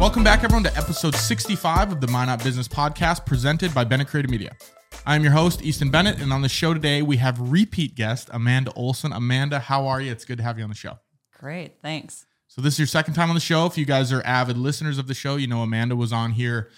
[0.00, 4.30] Welcome back, everyone, to episode 65 of the Minot Business podcast presented by Bennett Creative
[4.30, 4.56] Media.
[5.04, 8.30] I am your host, Easton Bennett, and on the show today, we have repeat guest
[8.32, 9.12] Amanda Olson.
[9.12, 10.10] Amanda, how are you?
[10.10, 10.98] It's good to have you on the show.
[11.38, 12.24] Great, thanks.
[12.48, 13.66] So, this is your second time on the show.
[13.66, 16.70] If you guys are avid listeners of the show, you know Amanda was on here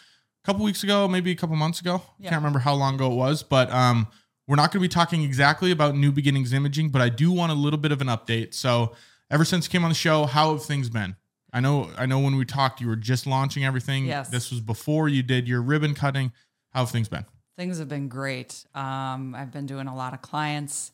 [0.43, 2.02] a couple weeks ago, maybe a couple months ago.
[2.18, 2.30] Yeah.
[2.30, 4.08] Can't remember how long ago it was, but um,
[4.48, 7.52] we're not going to be talking exactly about New Beginnings Imaging, but I do want
[7.52, 8.52] a little bit of an update.
[8.52, 8.96] So,
[9.30, 11.14] ever since you came on the show, how have things been?
[11.52, 12.18] I know, I know.
[12.18, 14.06] When we talked, you were just launching everything.
[14.06, 14.30] Yes.
[14.30, 16.32] This was before you did your ribbon cutting.
[16.70, 17.26] How have things been?
[17.58, 18.64] Things have been great.
[18.74, 20.93] Um, I've been doing a lot of clients,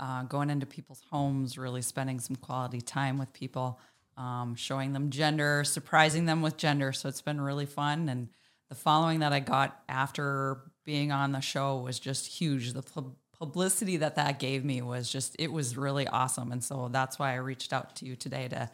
[0.00, 3.78] uh, going into people's homes, really spending some quality time with people,
[4.16, 6.92] um, showing them gender, surprising them with gender.
[6.92, 8.08] So it's been really fun.
[8.08, 8.28] And
[8.70, 12.72] the following that I got after being on the show was just huge.
[12.72, 16.50] The pub- publicity that that gave me was just, it was really awesome.
[16.50, 18.70] And so that's why I reached out to you today to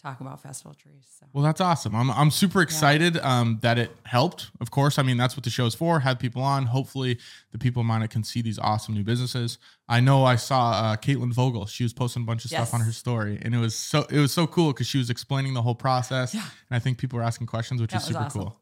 [0.00, 1.06] talk about festival trees.
[1.18, 1.26] So.
[1.32, 1.94] Well, that's awesome.
[1.94, 4.50] I'm, I'm super excited um, that it helped.
[4.60, 6.00] Of course, I mean that's what the show is for.
[6.00, 6.66] Have people on.
[6.66, 7.18] Hopefully,
[7.52, 9.58] the people in Minot can see these awesome new businesses.
[9.88, 11.66] I know I saw uh, Caitlin Vogel.
[11.66, 14.18] She was posting a bunch of stuff on her story, and it was so it
[14.18, 16.34] was so cool because she was explaining the whole process.
[16.34, 16.42] Yeah.
[16.70, 18.40] And I think people were asking questions, which That is super awesome.
[18.42, 18.60] cool.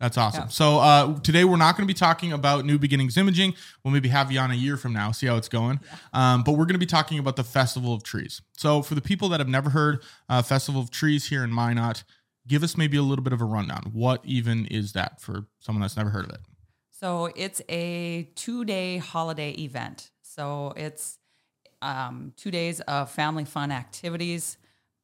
[0.00, 0.44] That's awesome.
[0.44, 0.48] Yeah.
[0.48, 3.54] So uh, today we're not going to be talking about New Beginnings Imaging.
[3.82, 5.80] We'll maybe have you on a year from now, see how it's going.
[6.12, 8.40] Um, but we're going to be talking about the Festival of Trees.
[8.56, 12.04] So for the people that have never heard uh, Festival of Trees here in Minot,
[12.46, 13.90] give us maybe a little bit of a rundown.
[13.92, 16.40] What even is that for someone that's never heard of it?
[16.92, 20.10] So it's a two day holiday event.
[20.22, 21.18] So it's
[21.82, 24.58] um, two days of family fun activities.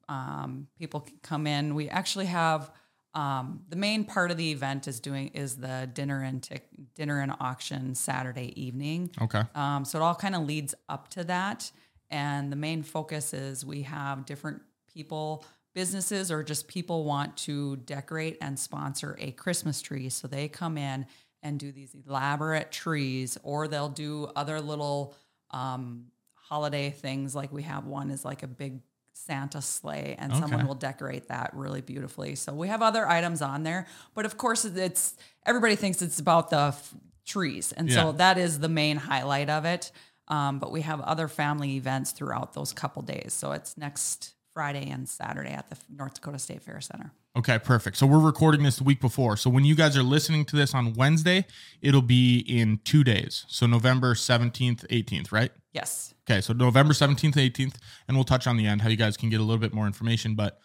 [0.08, 1.74] Um, people can come in.
[1.74, 2.70] We actually have
[3.14, 7.20] um, the main part of the event is doing is the dinner and tic- dinner
[7.20, 9.10] and auction Saturday evening.
[9.22, 9.42] Okay.
[9.54, 11.70] Um, so it all kind of leads up to that.
[12.10, 17.76] And the main focus is we have different people, businesses, or just people want to
[17.76, 20.08] decorate and sponsor a Christmas tree.
[20.08, 21.06] So they come in
[21.42, 25.14] and do these elaborate trees, or they'll do other little
[25.50, 27.34] um, holiday things.
[27.34, 28.80] Like we have one is like a big
[29.14, 30.40] Santa sleigh, and Okay.
[30.40, 32.34] someone will decorate that really beautifully.
[32.34, 35.16] So we have other items on there, but of course, it's
[35.46, 37.94] everybody thinks it's about the f- trees, and Yeah.
[38.02, 39.90] so that is the main highlight of it.
[40.28, 43.32] Um, but we have other family events throughout those couple days.
[43.34, 47.12] So it's next Friday and Saturday at the North Dakota State Fair Center.
[47.36, 47.96] Okay, perfect.
[47.96, 49.36] So we're recording this the week before.
[49.36, 51.46] So when you guys are listening to this on Wednesday,
[51.82, 53.44] it'll be in two days.
[53.48, 55.50] So November 17th, 18th, right?
[55.72, 56.14] Yes.
[56.30, 57.74] Okay, so November 17th, 18th,
[58.06, 59.86] and we'll touch on the end how you guys can get a little bit more
[59.86, 60.36] information.
[60.36, 60.60] But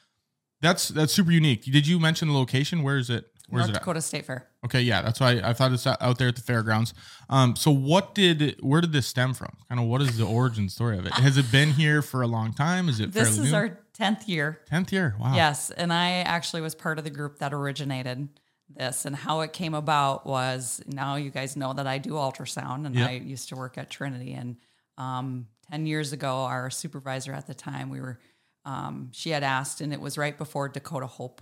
[0.61, 1.63] that's that's super unique.
[1.63, 2.83] Did you mention the location?
[2.83, 3.25] Where is it?
[3.49, 3.79] Where's North?
[3.79, 4.47] Dakota State Fair.
[4.65, 6.93] Okay, yeah, that's why I thought it's out there at the fairgrounds.
[7.29, 9.55] Um, so what did where did this stem from?
[9.67, 11.13] Kind of what is the origin story of it?
[11.13, 12.89] Has it been here for a long time?
[12.89, 13.55] Is it This is new?
[13.57, 14.59] our 10th year.
[14.67, 15.15] tenth year?
[15.19, 15.35] Wow.
[15.35, 18.29] Yes, and I actually was part of the group that originated
[18.69, 19.05] this.
[19.05, 22.95] And how it came about was now you guys know that I do ultrasound, and
[22.95, 23.09] Yep.
[23.09, 24.33] I used to work at Trinity.
[24.33, 24.57] And
[24.97, 28.19] um, ten years ago, our supervisor at the time, we were,
[28.65, 31.41] um, she had asked, and it was right before Dakota Hope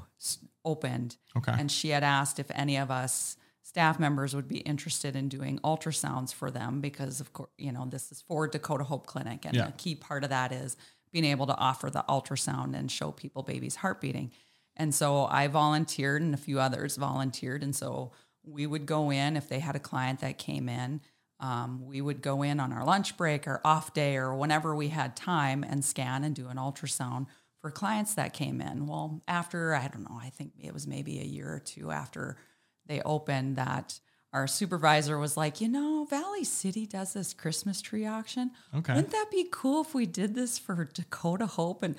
[0.72, 1.54] opened, Okay.
[1.60, 5.60] and she had asked if any of us staff members would be interested in doing
[5.60, 9.56] ultrasounds for them because of course you know this is for dakota hope clinic and
[9.56, 9.68] Yeah.
[9.68, 10.78] a key part of that is
[11.12, 14.32] being able to offer the ultrasound and show people babies heart beating
[14.78, 18.12] and so i volunteered and a few others volunteered and so
[18.46, 21.02] we would go in if they had a client that came in
[21.40, 24.88] um, we would go in on our lunch break or off day or whenever we
[24.88, 27.26] had time and scan and do an ultrasound
[27.62, 28.88] for clients that came in.
[28.88, 32.38] Well, after, I don't know, I think it was maybe a year or two after
[32.86, 34.00] they opened that
[34.34, 38.52] our supervisor was like, you know, Valley City does this Christmas tree auction.
[38.76, 38.94] Okay.
[38.94, 41.82] Wouldn't that be cool if we did this for Dakota Hope?
[41.82, 41.96] And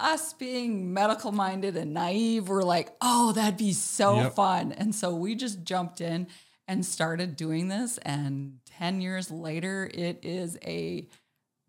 [0.00, 4.34] us being medical minded and naive, we're like, oh, that'd be so Yep.
[4.34, 4.72] fun.
[4.72, 6.28] And so we just jumped in
[6.68, 7.98] and started doing this.
[7.98, 11.08] And 10 years later, it is a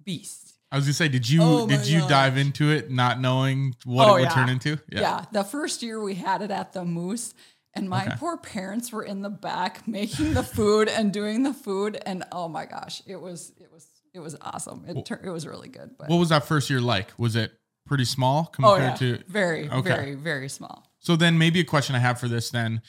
[0.04, 0.53] beast.
[0.74, 2.10] I was gonna say, did you Oh did you gosh.
[2.10, 4.34] dive into it not knowing what Oh, it would yeah.
[4.34, 4.80] turn into?
[4.92, 5.26] Yeah.
[5.32, 7.36] The first year we had it at the Moose,
[7.76, 8.16] and my Okay.
[8.18, 12.48] poor parents were in the back making the food and doing the food, and oh
[12.48, 13.86] my gosh, it was it was
[14.16, 14.84] it was awesome.
[14.88, 15.92] It tur- it was really good.
[15.98, 17.14] But What was that first year like?
[17.18, 17.52] Was it
[17.86, 19.24] pretty small oh compared yeah, to?
[19.28, 19.90] very Okay.
[19.90, 20.90] very very small.
[21.00, 22.82] So then maybe a question I have for this then,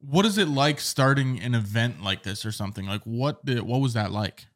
[0.00, 2.86] what is it like starting an event like this or something?
[2.86, 4.46] Like what did, what was that like?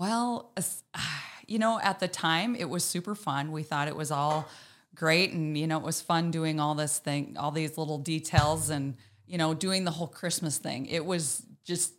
[0.00, 0.52] Well,
[1.46, 3.52] you know, at the time it was super fun.
[3.52, 4.48] We thought it was all
[4.94, 8.70] great and you know, it was fun doing all this thing, all these little details
[8.70, 10.86] and you know, doing the whole Christmas thing.
[10.86, 11.92] It was just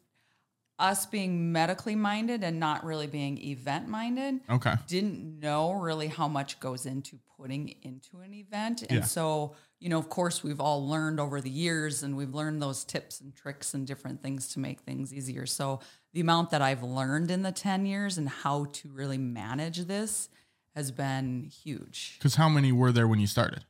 [0.80, 4.74] us being medically minded and not really being event minded, Okay.
[4.88, 8.82] didn't know really how much goes into putting into an event.
[8.82, 9.02] And Yeah.
[9.04, 12.84] so, you know, of course, we've all learned over the years and we've learned those
[12.84, 15.46] tips and tricks and different things to make things easier.
[15.46, 15.80] So,
[16.14, 20.30] the amount that I've learned in the 10 years and how to really manage this
[20.76, 22.16] has been huge.
[22.18, 23.66] Because how many were there when you started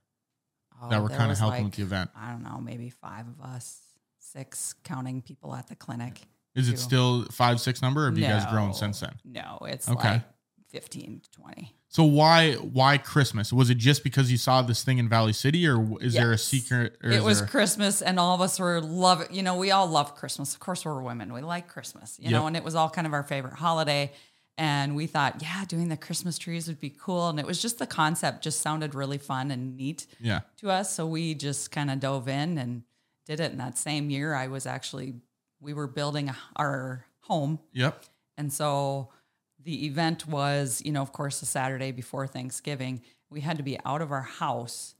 [0.82, 2.10] oh, that Oh, were kind of helping like, with the event?
[2.16, 3.80] I don't know, maybe five of us,
[4.20, 6.22] six counting people at the clinic.
[6.54, 9.14] Is it still five, six number, or have you guys grown since then?
[9.24, 10.14] No, it's Okay.
[10.14, 10.22] like
[10.72, 11.74] 15 to 20.
[11.90, 13.52] So why why Christmas?
[13.52, 16.38] Was it just because you saw this thing in Valley City, or is there a
[16.38, 16.98] secret?
[17.04, 19.28] Or it was there- Christmas, and all of us were love.
[19.30, 20.54] You know, we all love Christmas.
[20.54, 21.34] Of course, we're women.
[21.34, 22.18] We like Christmas.
[22.20, 22.32] You Yep.
[22.32, 24.12] know, and it was all kind of our favorite holiday.
[24.58, 27.30] And we thought, yeah, doing the Christmas trees would be cool.
[27.30, 30.42] And it was just the concept just sounded really fun and neat yeah.
[30.58, 30.94] to us.
[30.94, 32.84] So we just kind of dove in and
[33.26, 33.52] did it.
[33.52, 35.16] And that same year, I was actually
[35.60, 38.04] we were building our home Yep.
[38.38, 39.10] and so
[39.64, 43.02] the event was, you know, of course, the Saturday before Thanksgiving.
[43.30, 44.96] We had to be out of our house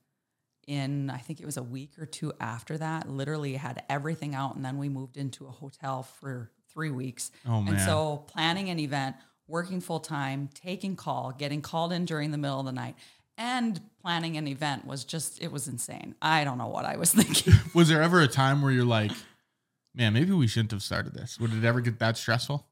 [0.68, 3.10] in, I think it was a week or two after that.
[3.10, 4.56] Literally had everything out.
[4.56, 7.32] And then we moved into a hotel for three weeks.
[7.48, 7.74] Oh, man.
[7.74, 9.16] And so planning an event,
[9.48, 12.96] working full time, taking call, getting called in during the middle of the night,
[13.38, 16.16] and planning an event was just, it was insane.
[16.22, 17.54] I don't know what I was thinking.
[17.74, 19.12] Was there ever a time where you're like,
[19.96, 21.40] man, maybe we shouldn't have started this?
[21.40, 22.68] Would it ever get that stressful?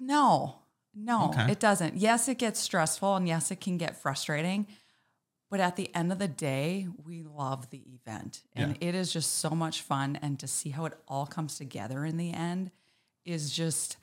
[0.00, 0.56] No,
[0.94, 1.52] no, Okay.
[1.52, 1.96] it doesn't.
[1.96, 4.66] Yes, it gets stressful and yes, it can get frustrating.
[5.50, 9.38] But at the end of the day, we love the event and it is just
[9.38, 10.18] so much fun.
[10.20, 12.70] And to see how it all comes together in the end
[13.24, 13.96] is just,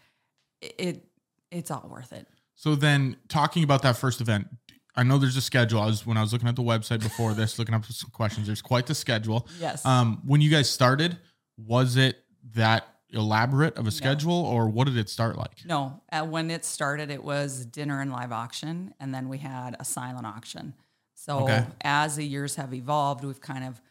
[0.61, 1.03] it,
[1.51, 2.27] it's all worth it.
[2.55, 4.47] So then, talking about that first event,
[4.95, 5.81] I know there's a schedule.
[5.81, 8.45] I was when I was looking at the website before this, looking up some questions.
[8.45, 9.47] There's quite the schedule.
[9.59, 9.85] Yes.
[9.85, 11.17] Um, when you guys started,
[11.57, 12.17] was it
[12.53, 15.63] that elaborate of a schedule, or what did it start like?
[15.66, 19.75] No, uh, when it started, it was dinner and live auction, and then we had
[19.80, 20.74] a silent auction.
[21.13, 21.66] So Okay.
[21.81, 23.81] as the years have evolved, we've kind of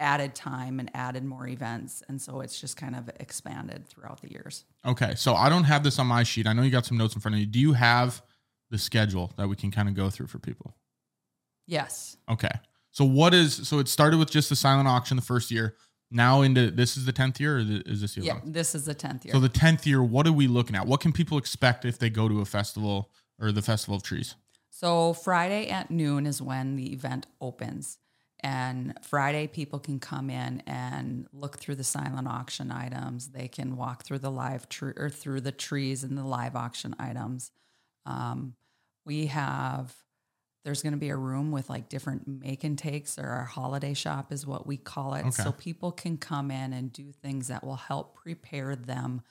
[0.00, 4.30] added time and added more events, and so it's just kind of expanded throughout the
[4.30, 4.64] years.
[4.84, 6.46] Okay, so I don't have this on my sheet.
[6.46, 7.46] I know you got some notes in front of you.
[7.46, 8.22] Do you have
[8.70, 10.74] the schedule that we can kind of go through for people?
[11.66, 12.16] Yes.
[12.28, 12.50] Okay.
[12.90, 15.76] So what is so it started with just the silent auction the first year.
[16.12, 18.40] Now into this is the tenth year, or is this the Yeah.
[18.44, 19.34] This is the tenth year.
[19.34, 20.86] So the tenth year, what are we looking at?
[20.86, 23.10] What can people expect if they go to a festival
[23.40, 24.34] or the festival of trees?
[24.70, 27.98] So Friday at noon is when the event opens.
[28.40, 33.28] And Friday, people can come in and look through the silent auction items.
[33.28, 36.96] They can walk through the live tree or through the trees and the live auction
[36.98, 37.52] items.
[38.04, 38.54] Um,
[39.06, 39.94] we have
[40.64, 43.94] there's going to be a room with like different make and takes, or our holiday
[43.94, 45.32] shop is what we call it.
[45.34, 49.22] So people can come in and do things that will help prepare them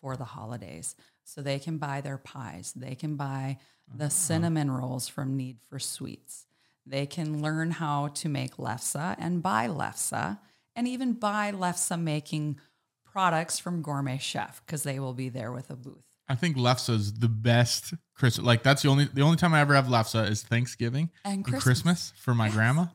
[0.00, 0.96] for the holidays.
[1.24, 3.58] So they can buy their pies, they can buy
[3.88, 4.10] the uh-huh.
[4.10, 6.46] cinnamon rolls from Need for Sweets.
[6.84, 10.38] They can learn how to make lefse and buy lefse,
[10.74, 12.58] and even buy lefse making
[13.04, 16.11] products from Gourmet Chef because they will be there with a booth.
[16.32, 18.44] I think lefse is the best Christmas.
[18.46, 21.44] Like that's the only the only time I ever have lefse is Thanksgiving And and
[21.44, 21.62] Christmas.
[21.64, 22.86] Christmas, for my grandma.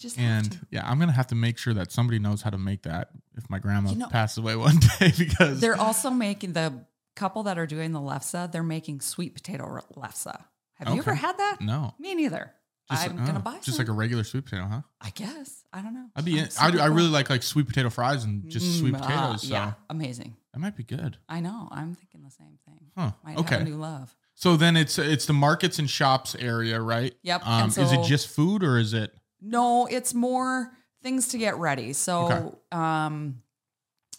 [0.00, 2.82] Just And yeah, I'm gonna have to make sure that somebody knows how to make
[2.82, 6.84] that if my grandma You know- passes away one day because They're also making the
[7.14, 8.50] couple that are doing the lefse.
[8.52, 10.34] They're making sweet potato lefse.
[10.74, 11.58] Have you ever had that?
[11.62, 12.52] no, Me neither.
[12.90, 13.78] just, I'm oh, gonna buy just some.
[13.78, 14.82] like a regular sweet potato, huh?
[15.00, 16.06] I guess I don't know.
[16.14, 16.38] I'd be.
[16.38, 19.06] In, I, do- I really like like sweet potato fries and just sweet Mm, ah,
[19.06, 19.42] potatoes.
[19.42, 20.36] So yeah, amazing.
[20.56, 21.18] That might be good.
[21.28, 21.68] I know.
[21.70, 22.90] I'm thinking the same thing.
[22.96, 23.10] Huh.
[23.22, 23.62] Might okay.
[23.62, 24.16] new love.
[24.34, 27.14] So then it's it's the markets and shops area, right?
[27.24, 29.12] Yep, Um, and is it just food or is it?
[29.42, 30.72] No, it's more
[31.02, 31.92] things to get ready.
[31.92, 32.56] So, Okay.
[32.72, 33.42] um,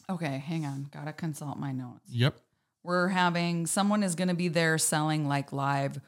[0.08, 0.90] okay, hang on.
[0.92, 2.08] Gotta consult my notes.
[2.12, 2.40] Yep.
[2.84, 6.00] We're having someone is going to be there selling like live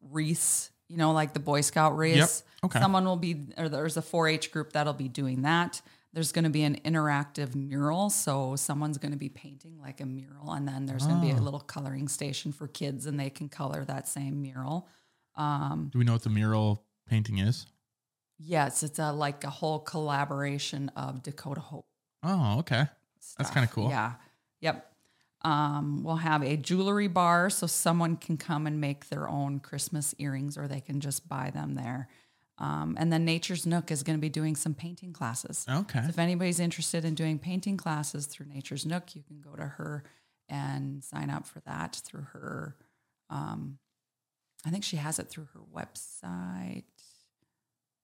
[0.00, 2.44] wreaths, you know, like the Boy Scout wreaths.
[2.62, 2.78] Okay.
[2.78, 5.82] Someone will be, or there's a 4 H group that'll be doing that.
[6.12, 8.10] There's going to be an interactive mural.
[8.10, 11.30] So someone's going to be painting like a mural, and then there's going to be
[11.32, 11.42] a Oh.
[11.42, 14.88] little coloring station for kids, and they can color that same mural.
[15.36, 17.66] Do we know what the mural painting is?
[18.38, 21.86] Yes, it's a like a whole collaboration of Dakota Hope.
[22.22, 22.86] Oh, okay.
[23.38, 23.88] That's kinda cool.
[23.88, 24.14] Yeah.
[24.60, 24.88] Yep.
[25.42, 30.14] Um, we'll have a jewelry bar so someone can come and make their own Christmas
[30.18, 32.08] earrings or they can just buy them there.
[32.58, 35.66] Um, and then Nature's Nook is going to be doing some painting classes.
[35.68, 36.00] Okay.
[36.02, 39.64] So if anybody's interested in doing painting classes through Nature's Nook, you can go to
[39.66, 40.04] her
[40.48, 42.76] and sign up for that through her.
[43.30, 43.78] Um,
[44.66, 46.84] I think she has it through her website.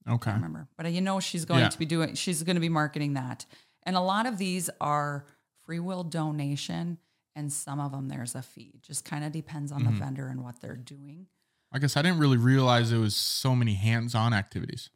[0.09, 0.31] Okay.
[0.31, 1.69] I remember, but you know she's going Yeah.
[1.69, 2.15] to be doing.
[2.15, 3.45] She's going to be marketing that,
[3.83, 5.27] and a lot of these are
[5.67, 6.97] free will donation,
[7.37, 8.81] and some of them there's a fee.
[8.81, 9.93] Just kind of depends on Mm-hmm.
[9.93, 11.27] the vendor and what they're doing.
[11.73, 14.91] I guess I didn't really realize it was so many hands-on activities.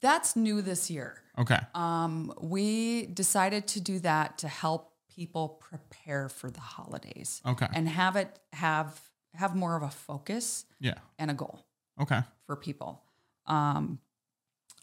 [0.00, 1.22] That's new this year.
[1.38, 1.58] Okay.
[1.74, 7.66] Um, we decided to do that to help people prepare for the holidays Okay.
[7.72, 9.00] and have it have
[9.34, 10.94] have more of a focus Yeah.
[11.18, 11.64] and a goal
[12.00, 12.20] Okay.
[12.46, 13.02] for people.
[13.46, 13.98] Um,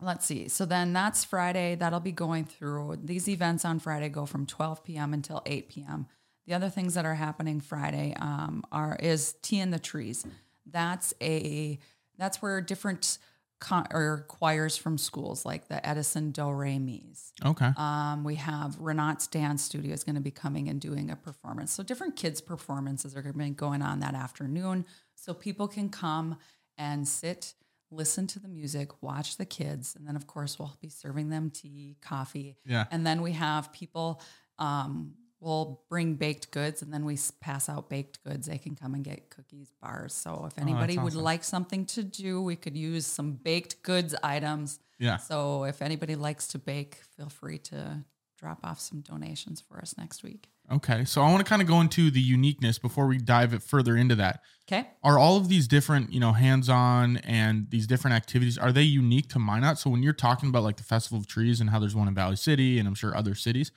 [0.02, 0.48] let's see.
[0.50, 1.76] So then that's Friday.
[1.76, 5.14] That'll be going through these events on Friday go from 12 p.m.
[5.14, 6.08] until 8 p.m.
[6.48, 10.26] The other things that are happening Friday um, are is tea in the trees.
[10.66, 11.80] That's a
[12.18, 13.18] that's where different
[13.60, 17.32] con- or choirs from schools like the Edison Do Re Mi's.
[17.46, 17.70] Okay.
[17.78, 21.72] Um, we have Renat's Dance Studio is going to be coming and doing a performance.
[21.72, 25.90] So different kids' performances are going to be going on that afternoon, so people can
[25.90, 26.38] come
[26.78, 27.54] and sit,
[27.92, 31.50] listen to the music, watch the kids, and then of course we'll be serving them
[31.52, 32.86] tea, coffee, Yeah.
[32.92, 34.22] and then we have people.
[34.60, 38.46] Um, We'll bring baked goods and then we pass out baked goods.
[38.46, 40.14] They can come and get cookies, bars.
[40.14, 41.24] So if oh, anybody would awesome.
[41.24, 44.80] like something to do, we could use some baked goods items.
[45.00, 45.18] Yeah.
[45.18, 48.06] So if anybody likes to bake, feel free to
[48.38, 50.48] drop off some donations for us next week.
[50.72, 51.06] Okay.
[51.06, 53.98] So I want to kind of go into the uniqueness before we dive it further
[53.98, 54.42] into that.
[54.72, 54.88] Okay.
[55.04, 59.28] Are all of these different, you know, hands-on and these different activities are they unique
[59.30, 59.80] to Minot?
[59.80, 62.14] So when you're talking about like the Festival of Trees and how there's one in
[62.14, 63.72] Valley City and I'm sure other cities,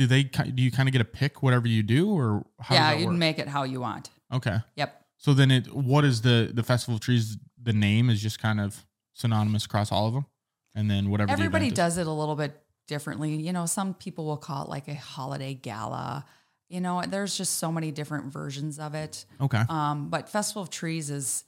[0.00, 2.94] do they do you kind of get to pick whatever you do or how yeah,
[2.94, 4.08] you can make it how you want.
[4.32, 4.56] okay.
[4.76, 5.04] Yep.
[5.18, 8.60] So then it what is the the Festival of Trees the name is just kind
[8.62, 10.24] of synonymous across all of them?
[10.74, 13.36] And then whatever the Everybody is- does it a little bit differently.
[13.36, 16.24] You know, some people will call it like a holiday gala.
[16.70, 19.26] You know, there's just so many different versions of it.
[19.38, 19.62] Okay.
[19.68, 21.44] Um, but Festival of Trees is,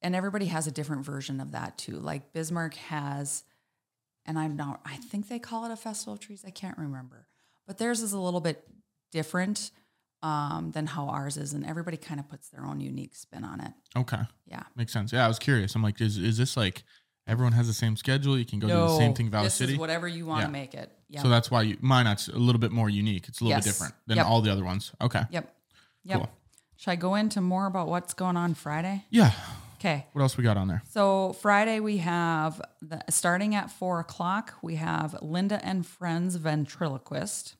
[0.00, 1.98] and everybody has a different version of that too.
[1.98, 3.44] Like Bismarck has,
[4.24, 6.44] and I'm not, I think they call it a Festival of Trees.
[6.46, 7.26] I can't remember,
[7.70, 8.66] but theirs is a little bit
[9.12, 9.70] different
[10.24, 13.60] um, than how ours is, and everybody kind of puts their own unique spin on
[13.60, 13.70] it.
[13.96, 14.22] Okay.
[14.44, 14.64] Yeah.
[14.74, 15.12] Makes sense.
[15.12, 15.76] Yeah, I was curious.
[15.76, 16.82] I'm like, is is this like
[17.28, 18.36] everyone has the same schedule?
[18.36, 19.74] You can go do the same thing, Valley City.
[19.74, 20.50] is whatever you want to Yeah.
[20.50, 20.90] make it.
[21.08, 21.22] Yeah.
[21.22, 23.28] So that's why you, Minot's a little bit more unique.
[23.28, 23.64] It's a little Yes.
[23.66, 24.26] bit different than Yep.
[24.26, 24.90] all the other ones.
[25.00, 25.22] Okay.
[25.30, 25.54] yep.
[26.02, 26.18] Yep.
[26.18, 26.30] Cool.
[26.76, 29.04] Should I go into more about what's going on Friday?
[29.10, 29.30] Yeah.
[29.76, 30.06] Okay.
[30.12, 30.82] What else we got on there?
[30.90, 34.54] So Friday we have the, starting at four o'clock.
[34.60, 37.54] We have Linda and Friends ventriloquist,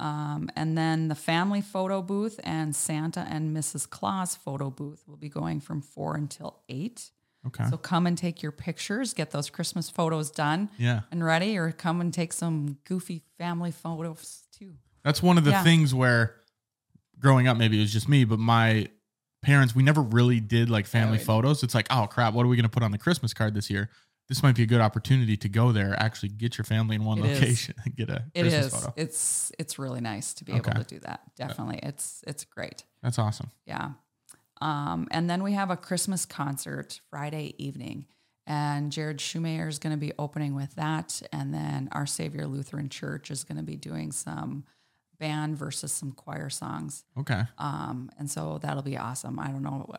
[0.00, 3.88] um, and then the family photo booth and Santa and Mrs.
[3.88, 7.10] Claus photo booth will be going from four until eight.
[7.46, 7.64] Okay.
[7.68, 11.00] So come and take your pictures, get those Christmas photos done yeah.
[11.10, 14.72] and ready, or come and take some goofy family photos too.
[15.04, 15.62] That's one of the Yeah.
[15.62, 16.34] things where
[17.18, 18.88] growing up, maybe it was just me, but my
[19.42, 21.62] parents, we never really did like family photos.
[21.62, 23.68] It's like, oh crap, what are we going to put on the Christmas card this
[23.68, 23.90] year?
[24.30, 27.18] This might be a good opportunity to go there, actually get your family in one
[27.18, 27.40] It is.
[27.40, 28.72] location and get a It Christmas is.
[28.74, 28.94] photo.
[28.96, 30.70] It's it's really nice to be Okay.
[30.70, 31.20] able to do that.
[31.36, 32.84] Definitely, it's it's great.
[33.02, 33.50] That's awesome.
[33.66, 33.90] Yeah.
[34.62, 38.06] Um, and then we have a Christmas concert Friday evening.
[38.46, 41.22] And Jared Schumacher is going to be opening with that.
[41.32, 44.64] And then Our Savior Lutheran Church is going to be doing some
[45.18, 47.04] band versus some choir songs.
[47.18, 47.42] Okay.
[47.58, 49.38] Um, and so that'll be awesome.
[49.38, 49.92] I don't know.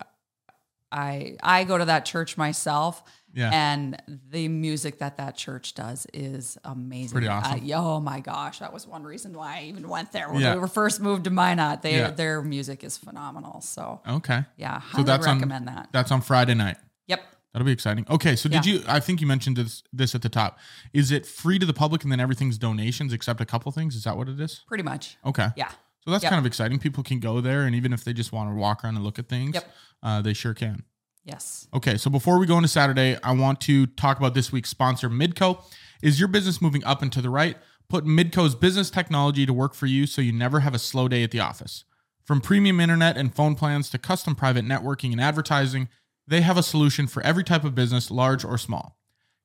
[0.92, 3.50] I I go to that church myself, Yeah.
[3.54, 7.12] and the music that that church does is amazing.
[7.14, 7.62] Pretty awesome.
[7.74, 10.54] Oh my gosh, that was one reason why I even went there when Yeah.
[10.56, 11.82] we were first moved to Minot.
[11.82, 12.12] They, Yeah.
[12.12, 13.62] Their music is phenomenal.
[13.62, 14.44] So Okay.
[14.58, 15.90] yeah, So highly that's recommend on that.
[15.92, 16.78] that's on Friday night.
[17.08, 17.22] Yep.
[17.54, 18.06] That'll be exciting.
[18.10, 18.74] Okay, so did Yeah.
[18.74, 18.84] you?
[18.88, 20.58] I think you mentioned this this at the top.
[20.94, 23.96] Is it free to the public and then everything's donations except a couple things?
[23.96, 24.62] Is that what it is?
[24.68, 25.18] Pretty much.
[25.26, 25.50] Okay.
[25.56, 25.72] Yeah.
[26.04, 26.32] So that's Yep.
[26.32, 26.80] kind of exciting.
[26.80, 29.20] People can go there, and even if they just want to walk around and look
[29.20, 29.76] at things, Yep.
[30.02, 30.84] uh, they sure can.
[31.24, 31.68] Yes.
[31.74, 35.10] Okay, so before we go into Saturday, I want to talk about this week's sponsor,
[35.10, 35.64] Midco.
[36.02, 37.58] Is your business moving up and to the right?
[37.90, 41.22] Put Midco's business technology to work for you so you never have a slow day
[41.24, 41.84] at the office.
[42.26, 45.90] From premium internet and phone plans to custom private networking and advertising,
[46.26, 48.98] they have a solution for every type of business, large or small.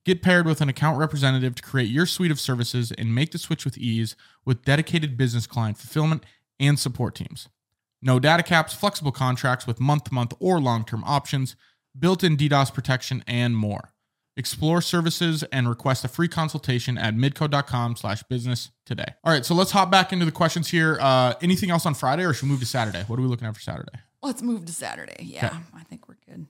[0.04, 3.38] Get paired with an account representative to create your suite of services and make the
[3.38, 6.24] switch with ease with dedicated business client fulfillment
[6.60, 7.48] and support teams.
[8.02, 11.56] No data caps, flexible contracts with month to month or long term options,
[11.98, 13.92] built in DDoS protection, and more.
[14.38, 19.06] Explore services and request a free consultation at midco.com slash business today.
[19.24, 20.98] All right, so let's hop back into the questions here.
[21.00, 23.02] Uh, anything else on Friday or should we move to Saturday?
[23.06, 23.98] What are we looking at for Saturday?
[24.22, 25.16] Let's move to Saturday.
[25.22, 25.56] Yeah, Okay.
[25.74, 26.46] I think we're good.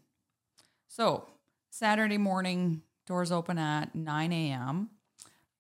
[0.89, 1.29] So
[1.71, 4.91] Saturday morning, doors open at 9 a.m.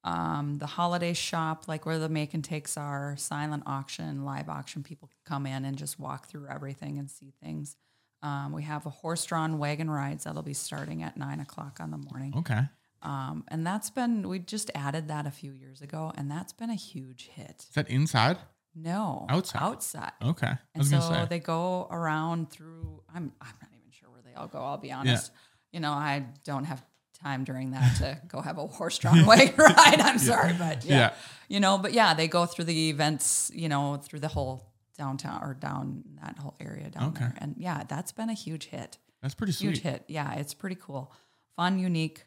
[0.06, 4.84] Um, the holiday shop, like where the make and takes are, silent auction, live auction,
[4.84, 7.76] people can come in and just walk through everything and see things.
[8.22, 11.98] Um, we have a horse-drawn wagon rides that'll be starting at nine o'clock on the
[11.98, 12.60] morning, Okay.
[13.02, 16.70] um, and that's been we just added that a few years ago, and that's been
[16.70, 17.66] a huge hit.
[17.68, 18.38] Is that inside?
[18.76, 19.62] No, Outside.
[19.62, 20.12] outside.
[20.22, 20.52] Okay.
[20.74, 21.26] And so say.
[21.28, 23.02] they go around through.
[23.12, 24.58] I'm I'm not even sure where they all go.
[24.62, 25.32] I'll be honest.
[25.72, 26.84] You know, I don't have
[27.18, 30.00] time during that to go have a horse-drawn wagon ride.
[30.00, 30.96] I'm sorry, but yeah.
[30.96, 31.12] Yeah.
[31.48, 33.50] you know, but yeah, they go through the events.
[33.54, 34.66] You know, through the whole
[34.98, 37.20] downtown or down that whole area down Okay.
[37.20, 38.98] there, and yeah, that's been a huge hit.
[39.22, 39.90] That's pretty Huge sweet.
[39.92, 40.04] hit.
[40.08, 41.12] Yeah, it's pretty cool,
[41.56, 42.24] fun, unique.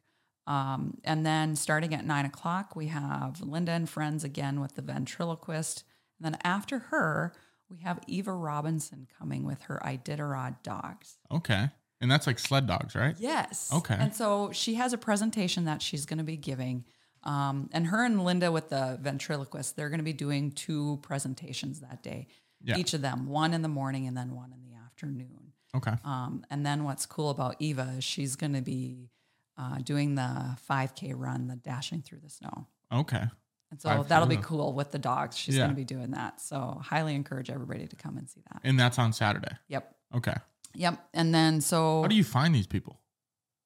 [0.48, 4.82] Um, and then starting at nine o'clock, we have Linda and friends again with the
[4.82, 5.84] ventriloquist.
[6.20, 7.34] And then after her,
[7.70, 11.18] we have Eva Robinson coming with her Iditarod dogs.
[11.32, 11.70] Okay.
[12.02, 13.16] And that's like sled dogs, right?
[13.20, 13.70] Yes.
[13.74, 13.96] Okay.
[14.00, 16.86] And so she has a presentation that she's going to be giving.
[17.24, 21.82] Um, and her and Linda with the ventriloquist, they're going to be doing two presentations
[21.82, 22.28] that day,
[22.64, 22.78] Yeah.
[22.78, 25.52] each of them, one in the morning and then one in the afternoon.
[25.76, 25.94] Okay.
[26.06, 29.10] Um, and then what's cool about Eva is she's going to be
[29.58, 32.68] uh, doing the 5K run, the dashing through the snow.
[32.94, 33.26] Okay.
[33.72, 35.38] And so 5K that'll be cool with the dogs.
[35.38, 35.64] She's Yeah.
[35.64, 36.40] going to be doing that.
[36.40, 38.62] So highly encourage everybody to come and see that.
[38.64, 39.52] And that's on Saturday.
[39.68, 39.94] Yep.
[40.16, 40.36] Okay.
[40.76, 41.00] Yep.
[41.14, 43.00] And then so How do you find these people?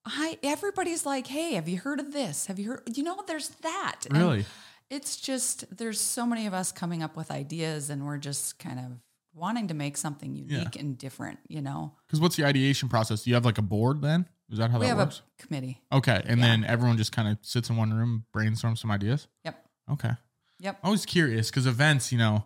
[0.05, 2.47] I everybody's like, "Hey, have you heard of this?
[2.47, 2.81] Have you heard?
[2.97, 4.45] You know, there's that." And Really?
[4.89, 8.79] it's just there's so many of us coming up with ideas, and we're just kind
[8.79, 8.85] of
[9.33, 11.39] wanting to make something unique and different.
[11.47, 13.23] You know, Because what's the ideation process?
[13.23, 14.27] Do you have like a board then?
[14.51, 15.21] Is that how we that have works?
[15.39, 15.81] a committee.
[15.91, 16.21] okay.
[16.25, 16.47] And yeah.
[16.47, 19.27] then everyone just kind of sits in one room, brainstorm some ideas?
[19.45, 19.65] Yep.
[19.93, 20.11] Okay.
[20.59, 20.79] Yep.
[20.83, 22.45] I was curious because events, you know,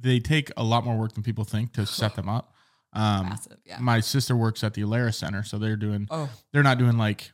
[0.00, 2.53] they take a lot more work than people think to set them up.
[2.94, 3.58] Um, Massive.
[3.64, 3.78] Yeah.
[3.80, 7.32] my sister works at the Alara Center, so they're doing Oh, they're not doing like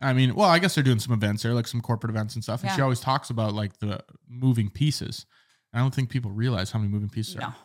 [0.00, 2.42] I mean, well, I guess they're doing some events there, like some corporate events and
[2.42, 2.62] stuff.
[2.62, 5.24] And she always talks about like the moving pieces.
[5.72, 7.56] I don't think people realize how many moving pieces no, are.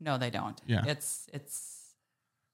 [0.00, 0.60] no, they don't.
[0.66, 0.84] Yeah.
[0.86, 1.94] It's it's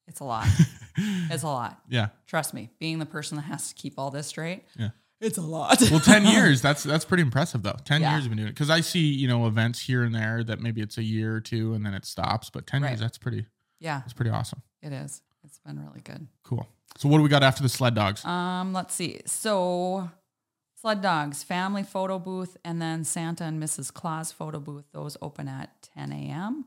[0.07, 0.47] it's a lot.
[0.97, 1.80] it's a lot.
[1.88, 2.09] yeah.
[2.26, 2.71] Trust me.
[2.80, 4.64] Being the person that has to keep all this straight.
[4.78, 4.90] Yeah.
[5.21, 5.78] It's a lot.
[5.90, 7.76] Well, 10 years, that's that's pretty impressive though.
[7.85, 8.12] 10 Yeah.
[8.12, 8.52] years you've been doing it.
[8.54, 11.40] Because I see, you know, events here and there that maybe it's a year or
[11.40, 12.50] two and then it stops.
[12.50, 12.90] But 10 Right.
[12.90, 13.47] years, that's pretty
[13.80, 14.62] yeah, It's pretty awesome.
[14.82, 15.23] it is.
[15.44, 16.26] It's been really good.
[16.42, 16.66] Cool.
[16.96, 18.24] So what do we got after the sled dogs?
[18.24, 19.20] Um, let's see.
[19.24, 20.11] So,
[20.74, 23.92] sled dogs, family photo booth, and then Santa and Mrs.
[23.92, 24.85] Claus photo booth.
[24.92, 26.64] Those open at 10 a.m.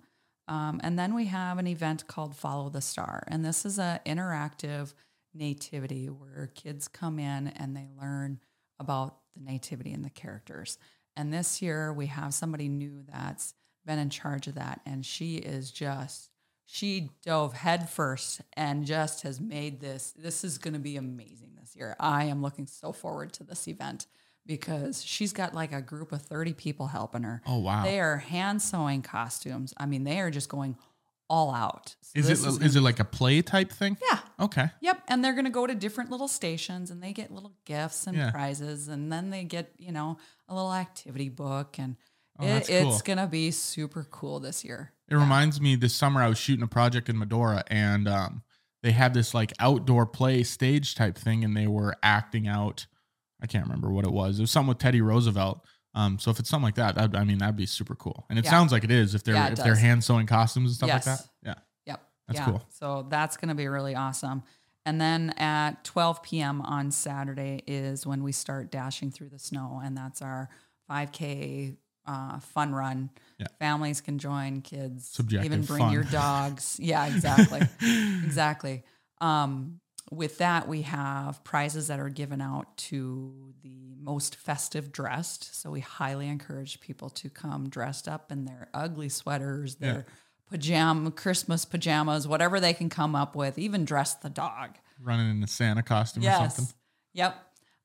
[0.48, 4.00] Um, and then we have an event called Follow the Star, and this is a
[4.06, 4.94] interactive
[5.34, 8.40] nativity where kids come in and they learn
[8.80, 10.78] about the nativity and the characters.
[11.16, 13.54] And this year we have somebody new that's
[13.86, 16.31] been in charge of that, and she is just
[16.74, 21.76] she dove headfirst and just has made this this is going to be amazing this
[21.76, 24.08] year i am looking so forward to this event
[24.46, 27.84] because she's got like a group of 30 people helping her Oh wow.
[27.84, 30.78] they are hand sewing costumes i mean they are just going
[31.30, 33.98] all out So is it is, gonna- it like a play type thing?
[34.10, 34.72] yeah Okay.
[34.82, 38.08] Yep, and they're going to go to different little stations and they get little gifts
[38.08, 38.32] and Yeah.
[38.32, 40.18] prizes and then they get, you know,
[40.50, 41.96] a little activity book and
[42.40, 44.94] Oh, it, that's it's going to be super cool this year.
[45.12, 48.44] It reminds me this summer I was shooting a project in Medora and um,
[48.82, 52.88] they had this like outdoor play stage type thing and they were acting out.
[53.42, 54.40] I can't remember what it was.
[54.40, 55.66] It was something with Teddy Roosevelt.
[55.94, 58.26] Um, so if it's something like that, that'd, I mean that'd be super cool.
[58.30, 58.52] And it Yeah.
[58.52, 61.06] sounds like it is if they're Yeah, if they're hand sewing costumes and stuff Yes.
[61.06, 61.28] like that.
[61.44, 61.56] Yeah,
[61.88, 62.10] Yep.
[62.28, 62.46] That's yeah.
[62.46, 62.64] cool.
[62.70, 64.44] So that's going to be really awesome.
[64.86, 66.62] And then at 12 p.m.
[66.62, 70.50] on Saturday is when we start dashing through the snow, and that's our
[70.90, 73.10] 5K uh, fun run.
[73.40, 73.48] Yeah.
[73.60, 75.94] Families can join, kids Subjective even bring fun.
[75.94, 76.78] your dogs.
[76.80, 77.62] Yeah, exactly,
[78.24, 78.84] exactly.
[79.20, 85.56] Um, with that, we have prizes that are given out to the most festive dressed.
[85.60, 89.92] So we highly encourage people to come dressed up in their ugly sweaters, Yeah.
[89.94, 90.06] their
[90.50, 94.72] pajama, Christmas pajamas, whatever they can come up with, even dress the dog.
[95.02, 96.68] running in a Santa costume or something.
[97.14, 97.36] Yep.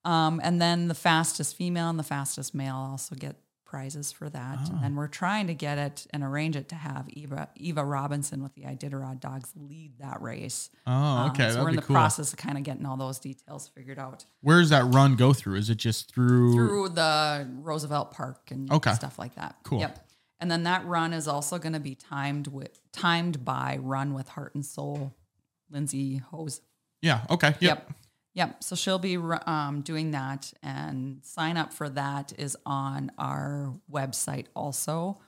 [0.05, 3.37] Um, and then the fastest female and the fastest male also get
[3.77, 4.59] prizes for that.
[4.73, 4.81] Oh.
[4.83, 8.55] And we're trying to get it and arrange it to have Eva Eva Robinson with
[8.55, 10.71] the Iditarod dogs lead that race.
[10.87, 11.95] Oh, Um, okay, so we're in the cool.
[11.95, 15.35] process of kind of getting all those details figured out Where does that run go
[15.35, 15.57] through?
[15.57, 16.55] Is it just through?
[16.55, 18.95] through the Roosevelt Park and Okay.
[18.95, 19.57] stuff like that.
[19.62, 19.81] Cool.
[19.81, 20.09] Yep.
[20.41, 24.29] And then that run is also going to be timed with timed by Run with
[24.29, 25.15] Heart and Soul,
[25.71, 26.62] Lindsay Hose.
[27.03, 27.25] Yeah.
[27.29, 27.49] Okay.
[27.49, 27.61] Yep.
[27.61, 27.93] Yep.
[28.37, 28.62] Yep.
[28.62, 34.46] So she'll be um, doing that, and sign up for that is on our website
[34.55, 35.18] also.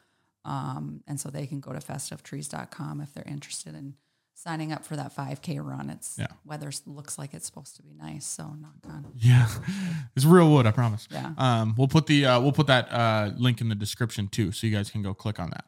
[0.44, 3.94] Um, and so they can go to festivetrees.com if they're interested in
[4.35, 5.90] signing up for that 5K run.
[5.90, 6.29] It's Yeah.
[6.44, 9.07] weather looks like it's supposed to be nice, so knock on.
[9.16, 9.49] Yeah,
[10.16, 10.64] it's real wood.
[10.66, 11.09] I promise.
[11.11, 11.33] Yeah.
[11.37, 14.66] Um, we'll put the uh, we'll put that uh, link in the description too, so
[14.66, 15.64] you guys can go click on that.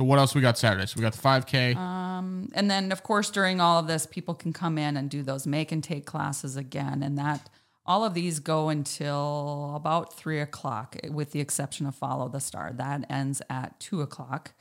[0.00, 0.86] So what else we got Saturday?
[0.86, 1.76] So we got the 5K.
[1.76, 5.22] Um, and then, of course, during all of this, people can come in and do
[5.22, 7.50] those make and take classes again, and that
[7.84, 12.72] all of these go until about three o'clock, with the exception of Follow the Star.
[12.72, 14.54] That ends at two o'clock.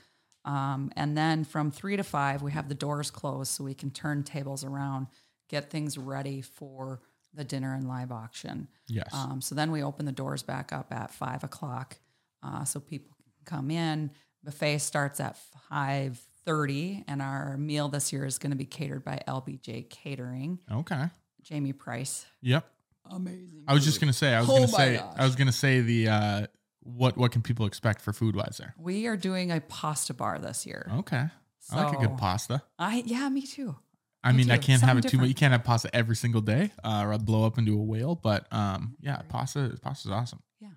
[0.43, 3.91] Um, and then from three to five, we have the doors closed so we can
[3.91, 5.07] turn tables around,
[5.47, 6.99] get things ready for
[7.33, 8.67] the dinner and live auction.
[8.89, 9.07] Yes.
[9.13, 11.97] Um, so then we open the doors back up at five o'clock,
[12.43, 14.11] uh, so people can come in.
[14.43, 15.37] Buffet starts at
[15.69, 20.59] five thirty, and our meal this year is going to be catered by LBJ Catering.
[20.71, 21.05] okay.
[21.41, 22.65] Jamie Price, Yep.
[23.09, 23.63] amazing.
[23.67, 24.33] I was just gonna say.
[24.35, 24.97] I was Oh gonna say.
[24.97, 25.15] gosh.
[25.17, 26.47] I was gonna say the uh,
[26.81, 28.75] what what can people expect for food wise there?
[28.77, 30.89] We are doing a pasta bar this year.
[30.99, 31.25] Okay.
[31.71, 32.61] I like a good pasta.
[32.77, 33.75] I yeah, me too.
[34.23, 35.27] I Me mean, I can't have it Something too much.
[35.29, 38.15] You can't have pasta every single day, uh, or I'd blow up into a whale.
[38.15, 40.41] But um, yeah, pasta pasta's awesome.
[40.59, 40.69] Yeah.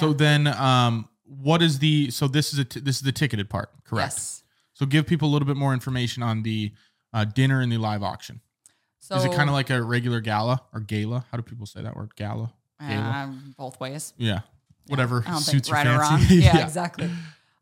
[0.00, 2.10] So then, um, what is the?
[2.10, 4.14] So this is a t- this is the ticketed part, correct?
[4.14, 4.42] Yes.
[4.74, 6.72] So give people a little bit more information on the
[7.12, 8.40] uh, dinner and the live auction.
[9.00, 11.26] So is it kind of like a regular gala or gala?
[11.30, 12.16] How do people say that word?
[12.16, 12.52] Gala.
[12.80, 13.24] Gala.
[13.24, 14.14] um, both ways?
[14.16, 14.40] Yeah.
[14.86, 16.34] Whatever don't suits think your right or fancy.
[16.34, 16.42] wrong.
[16.56, 17.10] Yeah, exactly.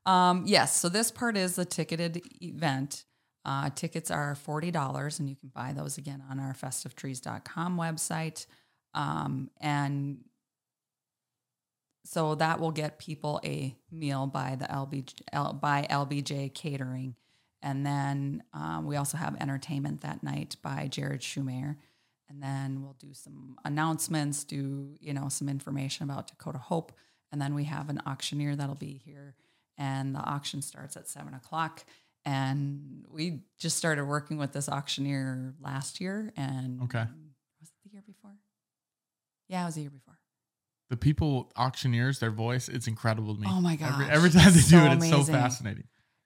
[0.06, 3.04] Um, yes, so this part is the ticketed event.
[3.44, 8.46] Uh, tickets are $40 and you can buy those again on our festivetrees.com website.
[8.94, 10.18] Um, and
[12.04, 17.14] so that will get people a meal by the LBJ, L, by LBJ Catering.
[17.62, 21.78] And then um, we also have entertainment that night by Jared Schumacher.
[22.28, 26.92] And then we'll do some announcements, do, you know, some information about Dakota Hope.
[27.30, 29.36] And then we have an auctioneer that'll be here.
[29.78, 31.84] And the auction starts at seven o'clock.
[32.24, 36.32] And we just started working with this auctioneer last year.
[36.36, 37.04] And Okay.
[37.60, 38.34] was it the year before?
[39.48, 40.18] Yeah, it was the year before.
[40.92, 43.46] The people auctioneers, their voice, it's incredible to me.
[43.50, 45.84] Oh my Every, every time they it's do so it, it's so fascinating.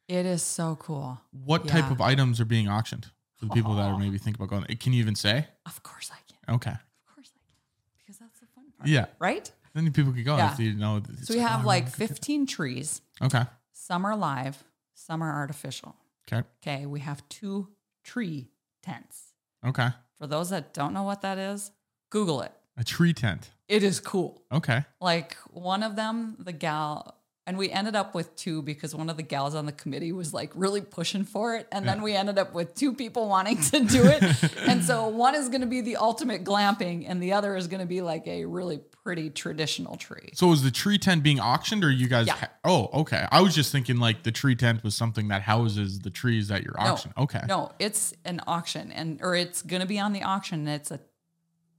[0.09, 1.21] It is so cool.
[1.31, 3.99] What type of items are being auctioned for the people that are Oh.
[3.99, 4.65] maybe think about going?
[4.69, 5.47] Eh, can you even say?
[5.67, 6.57] Of course I can.
[6.57, 6.71] Okay.
[6.73, 7.55] Of course I can.
[7.99, 8.89] Because that's the fun part.
[8.89, 9.07] Yeah.
[9.21, 9.49] Right?
[9.73, 10.53] Then people could go Yeah.
[10.53, 11.01] if you know.
[11.23, 13.03] So we have oh, like I could- 15 trees.
[13.23, 13.45] Okay.
[13.73, 15.95] Some are live, some are artificial.
[16.27, 16.45] Okay.
[16.61, 16.87] Okay.
[16.87, 17.69] We have two
[18.03, 18.49] tree
[18.83, 19.33] tents.
[19.65, 19.91] Okay.
[20.19, 21.71] For those that don't know what that is,
[22.11, 22.51] Google it.
[22.77, 23.51] A tree tent.
[23.69, 24.43] It is cool.
[24.53, 24.85] Okay.
[25.01, 27.17] Like one of them, the gal,
[27.49, 30.35] and we ended up with two because one of the gals on the committee was
[30.35, 31.69] like really pushing for it.
[31.71, 34.57] And then we ended up with two people wanting to do it.
[34.67, 37.81] and so one is going to be the ultimate glamping, and the other is going
[37.81, 40.31] to be like a really pretty traditional tree.
[40.35, 42.27] So is the tree tent being auctioned, or you guys?
[42.27, 42.35] Yeah.
[42.35, 43.27] Ha- oh, okay.
[43.31, 46.65] I was just thinking like the tree tent was something that houses the trees that
[46.65, 47.15] you're auctioning.
[47.17, 47.43] Okay.
[47.47, 50.67] No, it's an auction, and or it's going to be on the auction.
[50.67, 50.99] And it's a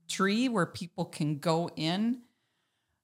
[0.08, 2.20] tree where people can go in.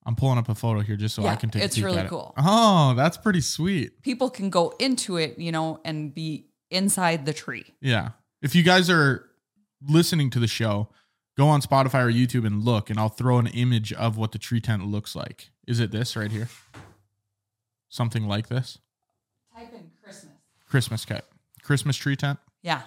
[0.06, 1.62] I'm pulling up a photo here just so I can take.
[1.62, 2.08] it's a peek really at it.
[2.10, 2.34] cool.
[2.36, 4.02] Oh, that's pretty sweet.
[4.02, 7.64] People can go into it, you know, and be inside the tree.
[7.80, 8.10] Yeah.
[8.42, 9.30] If you guys are
[9.86, 10.88] listening to the show,
[11.38, 14.38] go on Spotify or YouTube and look, and I'll throw an image of what the
[14.38, 15.50] tree tent looks like.
[15.66, 16.48] Is it this right here?
[17.88, 18.78] Something like this?
[19.56, 20.32] Type in Christmas.
[20.68, 21.24] Christmas cat.
[21.62, 22.38] Christmas tree tent.
[22.62, 22.82] Yeah.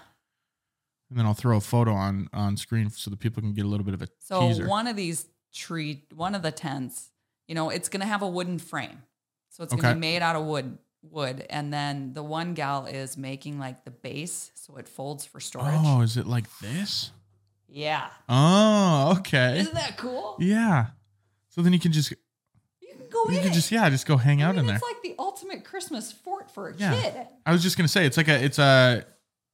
[1.10, 3.67] And then I'll throw a photo on on screen so that people can get a
[3.67, 4.67] little bit of a So teaser.
[4.67, 7.10] one of these tree, one of the tents,
[7.48, 9.04] you know, it's going to have a wooden frame.
[9.50, 12.86] So it's going to be made out of wood, wood, and then the one gal
[12.86, 15.74] is making like the base, so it folds for storage.
[15.80, 17.12] oh, is it like this?
[17.70, 19.60] Yeah, Oh, okay.
[19.60, 20.38] isn't that cool?
[20.39, 20.88] Yeah.
[21.50, 22.12] So then you can just
[22.82, 23.54] You can go you can it.
[23.54, 24.76] just yeah, just go hang I out mean, in there.
[24.76, 27.02] it's like the ultimate Christmas fort for a Yeah.
[27.02, 27.28] kid.
[27.46, 29.06] I was just gonna say it's like a it's a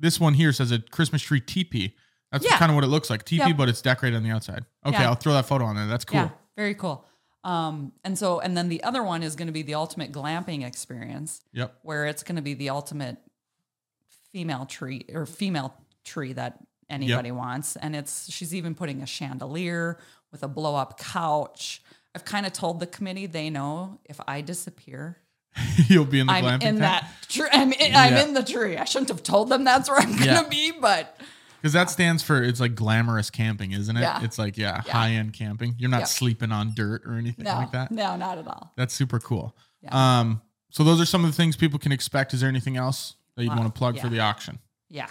[0.04, 1.96] this one here says a Christmas tree teepee.
[2.32, 2.58] That's Yeah.
[2.58, 3.24] kind of what it looks like.
[3.26, 3.58] Teepee, Yep.
[3.58, 4.66] but it's decorated on the outside.
[4.86, 5.10] Okay, Yeah.
[5.10, 5.88] I'll throw that photo on there.
[5.88, 6.20] That's cool.
[6.20, 7.06] Yeah, very cool.
[7.44, 10.66] Um, and so, and then the other one is going to be the ultimate glamping
[10.66, 11.42] experience.
[11.54, 11.80] Yep.
[11.84, 13.18] where it's going to be the ultimate
[14.32, 17.76] female tree or female tree that anybody wants.
[17.76, 20.00] And it's she's even putting a chandelier
[20.32, 21.82] with a blow up couch.
[22.16, 25.18] I've kind of told the committee they know if I disappear,
[25.88, 26.80] You'll be in the I'm glamping in tent.
[26.80, 27.48] that tree.
[27.52, 28.78] I'm, in, I'm in the tree.
[28.78, 30.44] I shouldn't have told them that's where I'm going to Yeah.
[30.50, 31.20] be, but
[31.62, 34.02] Because that stands for it's like glamorous camping, isn't it?
[34.02, 34.24] Yeah.
[34.24, 34.92] It's like yeah, Yeah.
[34.94, 35.76] high end camping.
[35.78, 36.08] You're not Yep.
[36.10, 37.92] sleeping on dirt or anything no, like that.
[37.92, 38.72] no, not at all.
[38.76, 39.56] That's super cool.
[39.82, 40.20] Yeah.
[40.20, 42.34] Um, so those are some of the things people can expect.
[42.34, 43.58] Is there anything else that you'd Wow.
[43.62, 44.12] want to plug for Yeah.
[44.14, 44.60] the auction?
[44.90, 45.08] Yeah.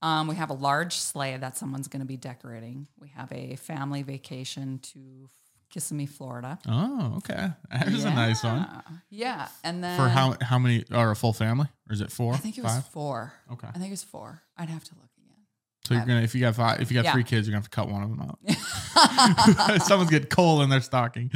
[0.00, 2.86] Um, we have a large sleigh that someone's going to be decorating.
[3.00, 5.28] We have a family vacation to
[5.70, 6.58] Kissimmee, Florida.
[6.66, 7.48] Oh, okay.
[7.86, 8.58] There's a nice one.
[8.58, 8.80] Yeah.
[9.10, 9.48] Yeah.
[9.64, 11.66] And then For how how many or a full family?
[11.88, 12.32] Or is it four?
[12.34, 12.86] I think it was five?
[12.86, 13.32] four.
[13.52, 13.68] Okay.
[13.68, 14.40] I think it was four.
[14.56, 15.36] I'd have to look again.
[15.84, 17.12] So you're gonna if you got five if you got Yeah.
[17.12, 19.82] three kids, you're gonna have to cut one of them out.
[19.82, 21.30] Someone's getting coal in their stocking.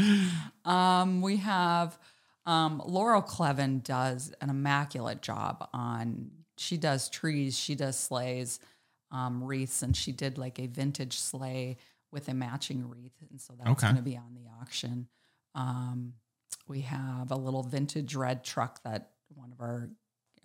[0.64, 1.98] Um, we have
[2.46, 6.30] um, Laurel Clevin does an immaculate job on.
[6.58, 7.58] She does trees.
[7.58, 8.60] She does sleighs,
[9.10, 11.76] um, wreaths, and she did like a vintage sleigh
[12.12, 13.86] with a matching wreath, and so that's Okay.
[13.86, 15.08] going to be on the auction.
[15.54, 16.14] Um,
[16.68, 19.90] we have a little vintage red truck that one of our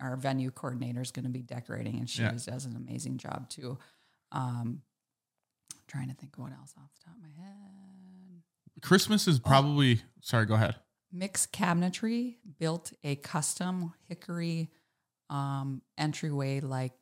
[0.00, 2.30] our venue coordinator is going to be decorating, and she Yeah.
[2.30, 3.78] does an amazing job too.
[4.30, 4.82] Um,
[5.88, 8.42] trying to think of what else off the top of my head.
[8.80, 10.02] Christmas is probably.
[10.20, 10.76] Sorry, go ahead.
[11.10, 14.70] Mixed Cabinetry built a custom hickory
[15.30, 16.92] um, entryway like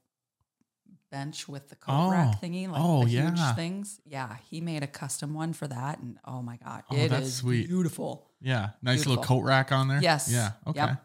[1.11, 2.11] bench with the coat Oh.
[2.11, 4.01] rack thingy, like Oh, the huge things.
[4.05, 7.27] Yeah, he made a custom one for that, and oh my god, Oh, it that's
[7.27, 7.69] is sweet.
[7.69, 8.31] beautiful.
[8.40, 10.01] Yeah, nice little coat rack on there.
[10.03, 10.31] Yes.
[10.31, 10.53] Yeah.
[10.66, 10.81] Okay.
[10.81, 11.03] Yep.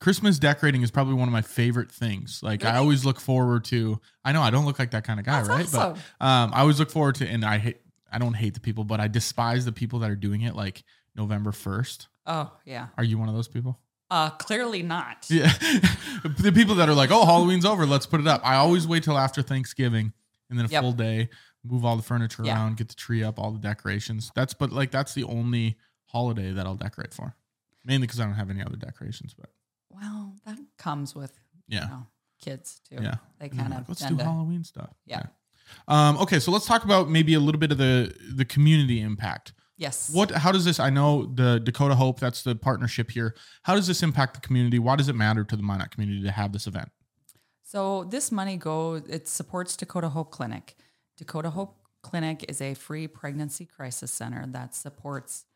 [0.00, 2.40] Christmas decorating is probably one of my favorite things.
[2.42, 4.00] Like I always look forward to.
[4.24, 5.66] I know I don't look like that kind of guy, That's right?
[5.66, 6.02] awesome.
[6.18, 7.80] But um, I always look forward to, and I hate.
[8.12, 10.82] I don't hate the people, but I despise the people that are doing it like
[11.14, 12.08] November first.
[12.26, 13.78] Oh yeah, Are you one of those people?
[14.10, 15.26] Uh, clearly not.
[15.28, 15.52] Yeah.
[16.38, 18.40] the people that are like, oh, Halloween's over, let's put it up.
[18.44, 20.12] I always wait till after Thanksgiving
[20.48, 20.82] and then a Yep.
[20.82, 21.28] full day,
[21.64, 22.54] move all the furniture Yeah.
[22.54, 24.30] around, get the tree up, all the decorations.
[24.34, 27.36] That's but like that's the only holiday that I'll decorate for.
[27.84, 29.50] Mainly because I don't have any other decorations, but
[29.90, 31.84] Well, that comes with yeah.
[31.84, 32.06] you know,
[32.42, 32.96] kids too.
[33.02, 33.14] Yeah.
[33.38, 34.90] they kind like, of let's do to- Halloween stuff.
[35.06, 35.22] Yeah.
[35.86, 39.52] Um, okay, so let's talk about maybe a little bit of the the community impact.
[39.80, 40.10] Yes.
[40.12, 43.34] What how does this I know the Dakota Hope, that's the partnership here.
[43.62, 44.78] How does this impact the community?
[44.78, 46.90] Why does it matter to the Minot community to have this event?
[47.62, 50.76] So this money goes, it supports Dakota Hope Clinic.
[51.16, 55.46] Dakota Hope Clinic is a free pregnancy crisis center that supports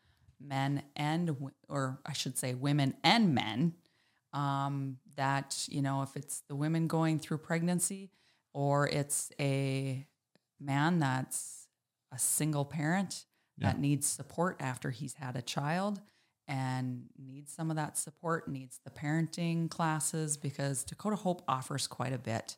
[0.41, 3.75] men and, or I should say women and men.
[4.33, 8.09] Um, that, you know, if it's the women going through pregnancy
[8.53, 10.07] or it's a
[10.59, 11.67] man that's
[12.11, 13.25] a single parent
[13.57, 13.67] Yeah.
[13.67, 16.01] that needs support after he's had a child
[16.47, 22.13] and needs some of that support, needs the parenting classes because Dakota Hope offers quite
[22.13, 22.57] a bit.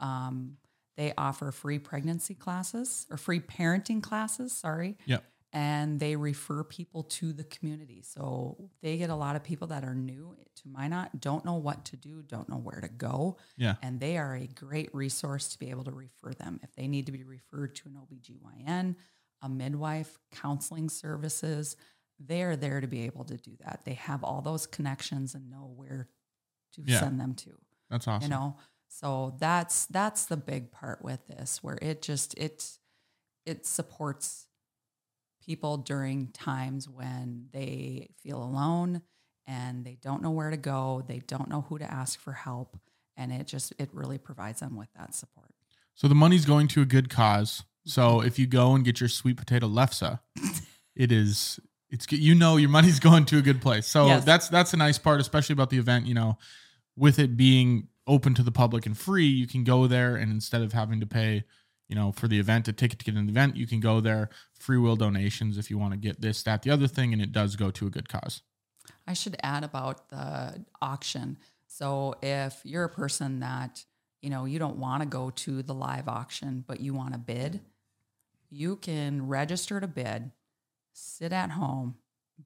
[0.00, 0.56] Um,
[0.96, 4.96] they offer free pregnancy classes or free parenting classes, sorry.
[5.06, 5.24] Yep.
[5.52, 8.02] And they refer people to the community.
[8.02, 11.84] So they get a lot of people that are new to Minot, don't know what
[11.86, 13.36] to do, don't know where to go.
[13.56, 13.76] Yeah.
[13.82, 16.60] And they are a great resource to be able to refer them.
[16.62, 18.96] If they need to be referred to an OBGYN,
[19.42, 21.76] a midwife, counseling services,
[22.18, 23.80] they're there to be able to do that.
[23.84, 26.08] They have all those connections and know where
[26.74, 27.00] to Yeah.
[27.00, 27.50] send them to
[27.90, 28.30] That's awesome.
[28.30, 28.56] you know
[28.88, 32.78] so that's that's the big part with this where it just it
[33.44, 34.46] it supports
[35.44, 39.02] people during times when they feel alone
[39.46, 42.76] and they don't know where to go they don't know who to ask for help
[43.16, 45.50] and it just it really provides them with that support
[45.94, 47.64] So the money's going to a good cause.
[47.86, 50.18] So if you go and get your sweet potato lefse,
[50.94, 52.10] it is it's.
[52.10, 53.86] You know your money's going to a good place.
[53.86, 54.24] So Yes.
[54.24, 56.06] that's that's a nice part, especially about the event.
[56.06, 56.38] You know,
[56.96, 60.62] with it being open to the public and free, you can go there and instead
[60.62, 61.44] of having to pay,
[61.88, 64.00] you know, for the event, a ticket to get in the event, you can go
[64.00, 64.30] there.
[64.58, 67.32] Free will donations if you want to get this, that, the other thing, and it
[67.32, 68.42] does go to a good cause.
[69.06, 71.38] I should add about the auction.
[71.66, 73.84] So if you're a person that,
[74.22, 77.18] you know, you don't want to go to the live auction, but you want to
[77.18, 77.60] bid,
[78.50, 80.30] you can register to bid,
[80.92, 81.96] sit at home,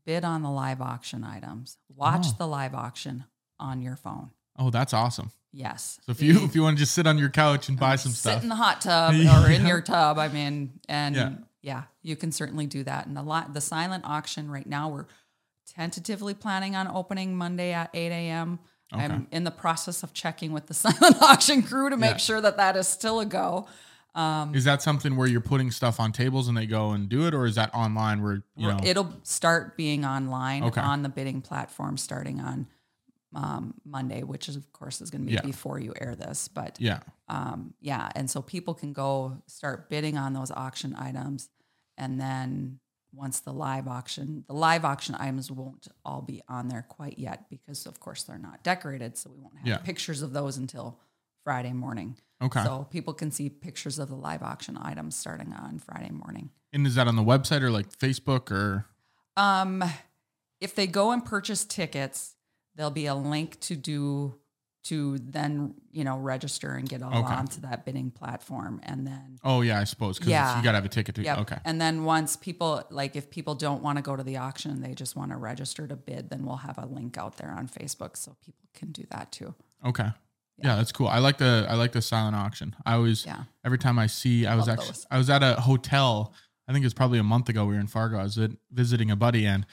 [0.05, 2.35] bid on the live auction items, watch Oh.
[2.39, 3.25] the live auction
[3.59, 4.31] on your phone.
[4.59, 5.31] Oh, that's awesome.
[5.53, 5.99] Yes.
[6.07, 7.99] So if you if you want to just sit on your couch and buy um,
[7.99, 9.45] some sit stuff, sit in the hot tub Yeah.
[9.47, 10.19] or in your tub.
[10.19, 11.33] I mean, and Yeah.
[11.63, 13.07] yeah, you can certainly do that.
[13.07, 15.07] And the li- the silent auction right now, we're
[15.75, 18.59] tentatively planning on opening Monday at 8 a.m.
[18.93, 19.05] Okay.
[19.05, 22.17] I'm in the process of checking with the silent auction crew to make Yeah.
[22.19, 23.67] sure that that is still a go.
[24.55, 27.35] Is that something where you're putting stuff on tables and they go and do it,
[27.35, 28.79] or is that online where you know?
[28.83, 30.81] It'll start being online Okay.
[30.81, 32.67] on the bidding platform starting on
[33.35, 35.43] um, Monday, which is of course is going to be Yeah.
[35.43, 37.01] before you air this, but yeah.
[37.29, 41.49] um, yeah, and so people can go start bidding on those auction items,
[41.97, 42.81] and then
[43.13, 47.49] once the live auction, the live auction items won't all be on there quite yet
[47.51, 49.77] because of course they're not decorated, so we won't have Yeah.
[49.79, 50.99] pictures of those until
[51.51, 52.17] Friday morning.
[52.41, 52.63] Okay.
[52.63, 56.51] So people can see pictures of the live auction items starting on Friday morning.
[56.73, 58.87] And is that on the website or like Facebook or?
[59.37, 59.83] Um,
[60.61, 62.37] if they go and purchase tickets,
[62.77, 64.37] there'll be a link to do
[64.85, 67.35] to then you know register and get all Okay.
[67.35, 70.57] onto that bidding platform, and then Oh yeah, I suppose because Yeah.
[70.57, 71.23] you got to have a ticket to.
[71.25, 71.39] Yep.
[71.39, 71.59] Okay.
[71.65, 74.95] And then once people like if people don't want to go to the auction, they
[74.95, 78.17] just want to register to bid, then we'll have a link out there on Facebook
[78.17, 79.55] so people can do that too.
[79.85, 80.11] Okay.
[80.63, 80.77] Yeah.
[80.77, 81.09] that's cool.
[81.09, 82.75] I like the I like the silent auction.
[82.85, 83.45] I always Yeah.
[83.65, 85.07] every time I see I was Love actually those.
[85.11, 86.35] I was at a hotel.
[86.69, 87.65] I think it was probably a month ago.
[87.67, 88.19] We were in Fargo.
[88.19, 89.67] I was at, visiting a buddy, and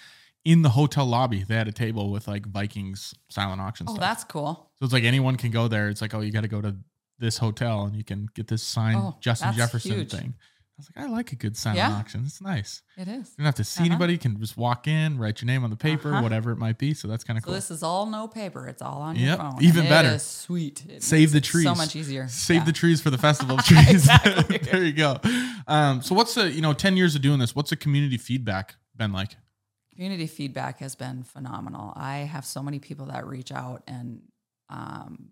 [0.45, 4.02] in the hotel lobby, they had a table with like Vikings silent auction Oh, stuff.
[4.02, 4.71] that's cool.
[4.80, 5.89] so it's like anyone can go there.
[5.89, 6.76] It's like, oh, you got to go to
[7.19, 10.12] this hotel and you can get this signed Oh, Justin Jefferson huge.
[10.12, 10.36] thing.
[10.78, 11.92] Was like, I like a good silent Yeah.
[11.92, 12.24] auction.
[12.26, 12.82] It's nice.
[12.98, 13.30] It is.
[13.32, 13.90] You don't have to see Uh-huh.
[13.92, 14.13] anybody.
[14.13, 16.22] You can just walk in, write your name on the paper, Uh-huh.
[16.22, 16.94] whatever it might be.
[16.94, 17.54] So that's kind of So cool.
[17.56, 18.68] this is all no paper.
[18.68, 19.63] It's all on Yep, your phone.
[19.63, 20.20] even and better.
[20.20, 20.86] Sweet.
[20.88, 21.63] It Save the trees.
[21.66, 22.28] So much easier.
[22.28, 22.63] Save Yeah.
[22.66, 24.08] the trees for the festival of trees.
[24.72, 25.20] There you go.
[25.68, 27.56] Um, so what's the you know ten years of doing this?
[27.56, 29.36] What's the community feedback been like?
[29.96, 31.92] community feedback has been phenomenal.
[31.96, 34.22] I have so many people that reach out and
[34.70, 35.30] um,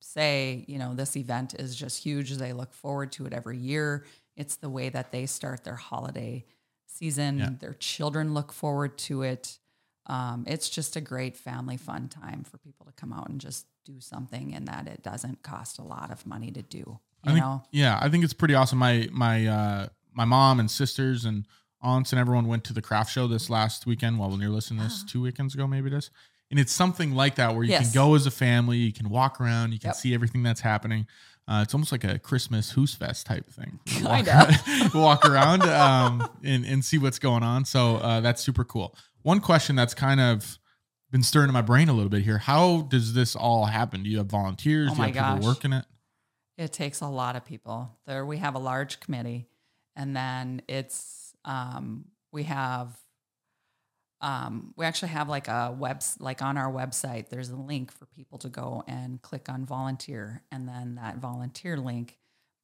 [0.00, 2.30] say, you know, this event is just huge.
[2.36, 4.04] They look forward to it every year.
[4.36, 6.44] It's the way that they start their holiday
[6.86, 7.38] season.
[7.38, 7.50] Yeah.
[7.60, 9.58] Their children look forward to it.
[10.06, 13.66] Um, it's just a great family fun time for people to come out and just
[13.84, 16.98] do something and that it doesn't cost a lot of money to do.
[17.24, 18.78] I think, know, yeah, I think it's pretty awesome.
[18.78, 21.46] My my uh, my mom and sisters and
[21.80, 24.18] aunts and everyone went to the craft show this last weekend.
[24.18, 26.10] Well, when you're listening to this, two weekends ago, maybe it is.
[26.50, 27.84] And it's something like that where you Yes.
[27.90, 29.96] can go as a family, you can walk around, you can Yep.
[29.96, 31.06] see everything that's happening.
[31.46, 33.78] Uh, it's almost like a Christmas Høstfest type thing.
[34.02, 34.26] Walk,
[34.94, 37.64] walk around um, and, and see what's going on.
[37.64, 38.96] So uh, that's super cool.
[39.22, 40.58] One question that's kind of
[41.10, 42.38] been stirring in my brain a little bit here.
[42.38, 44.02] How does this all happen?
[44.02, 44.90] Do you have volunteers?
[44.92, 45.44] Oh Do you have people gosh.
[45.44, 45.84] working it?
[46.56, 47.98] It takes a lot of people.
[48.06, 49.48] There we have a large committee
[49.96, 52.96] and then it's um we have
[54.24, 58.06] um we actually have like a web like on our website there's a link for
[58.06, 62.18] people to go and click on volunteer and then that volunteer link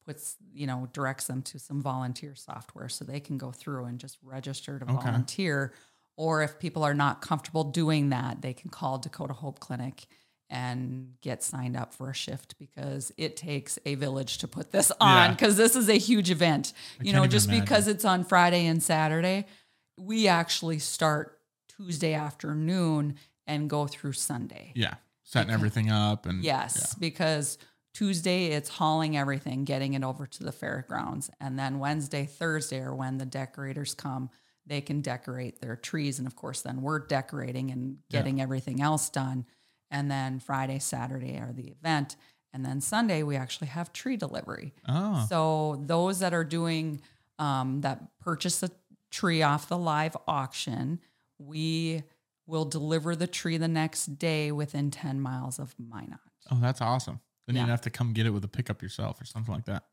[0.05, 3.99] puts you know directs them to some volunteer software so they can go through and
[3.99, 4.93] just register to Okay.
[4.95, 5.71] volunteer
[6.17, 10.07] or if people are not comfortable doing that they can call Dakota Hope Clinic
[10.49, 14.91] and get signed up for a shift because it takes a village to put this
[14.99, 15.31] on Yeah.
[15.31, 16.73] because this is a huge event.
[16.99, 17.63] I you know, just imagine.
[17.63, 19.45] because it's on Friday and Saturday,
[19.97, 21.39] we actually start
[21.77, 23.15] Tuesday afternoon
[23.47, 24.71] and go through Sunday.
[24.75, 27.57] Yeah, setting Because- everything up and Yes, because
[27.93, 31.29] Tuesday it's hauling everything, getting it over to the fairgrounds.
[31.39, 34.29] And then Wednesday, Thursday are when the decorators come.
[34.65, 36.17] They can decorate their trees.
[36.19, 38.19] And of course, then we're decorating and Yeah.
[38.19, 39.45] getting everything else done.
[39.89, 42.15] And then Friday, Saturday are the event.
[42.53, 44.73] And then Sunday, we actually have tree delivery.
[44.87, 47.01] Oh, So those that are doing
[47.39, 48.69] um, that purchase a
[49.09, 50.99] tree off the live auction,
[51.47, 52.03] we
[52.47, 56.19] will deliver the tree the next day within 10 miles of Minot.
[56.51, 57.19] oh, that's awesome.
[57.47, 57.63] Then Yeah.
[57.63, 59.83] you'd have to come get it with a pickup yourself or something like that.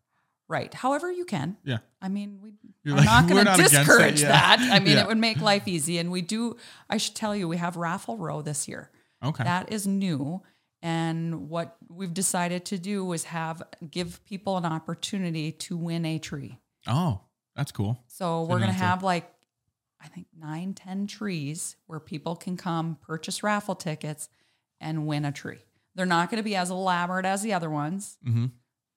[0.48, 0.72] Right.
[0.72, 1.56] However, you can.
[1.62, 1.78] Yeah.
[2.00, 4.28] I mean, we You're are like, not going to not against it." discourage Yeah.
[4.28, 4.58] that.
[4.72, 5.02] I mean, Yeah.
[5.02, 5.98] it would make life easy.
[5.98, 6.56] And we do,
[6.88, 8.90] I should tell you, we have Raffle Row this year.
[9.22, 9.44] Okay.
[9.44, 10.42] That is new.
[10.80, 16.18] And what we've decided to do is have give people an opportunity to win a
[16.18, 16.58] tree.
[16.86, 17.20] oh,
[17.56, 17.98] that's cool.
[18.06, 19.28] So we're going to have like,
[20.00, 24.28] I think nine, ten trees where people can come purchase raffle tickets
[24.80, 25.64] and win a tree.
[25.94, 28.46] They're not going to be as elaborate as the other ones, hmm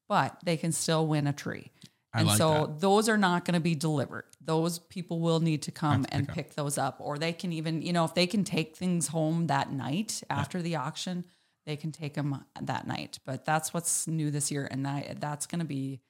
[0.08, 1.72] but they can still win a tree.
[2.14, 2.82] I and like so that.
[2.82, 4.26] those are not going to be delivered.
[4.44, 7.54] Those people will need to come to and pick pick those up, or they can
[7.54, 11.24] even, you know, if they can take things home that night after the auction,
[11.66, 13.20] they can take them that night.
[13.26, 16.02] But that's what's new this year, and that that's going to be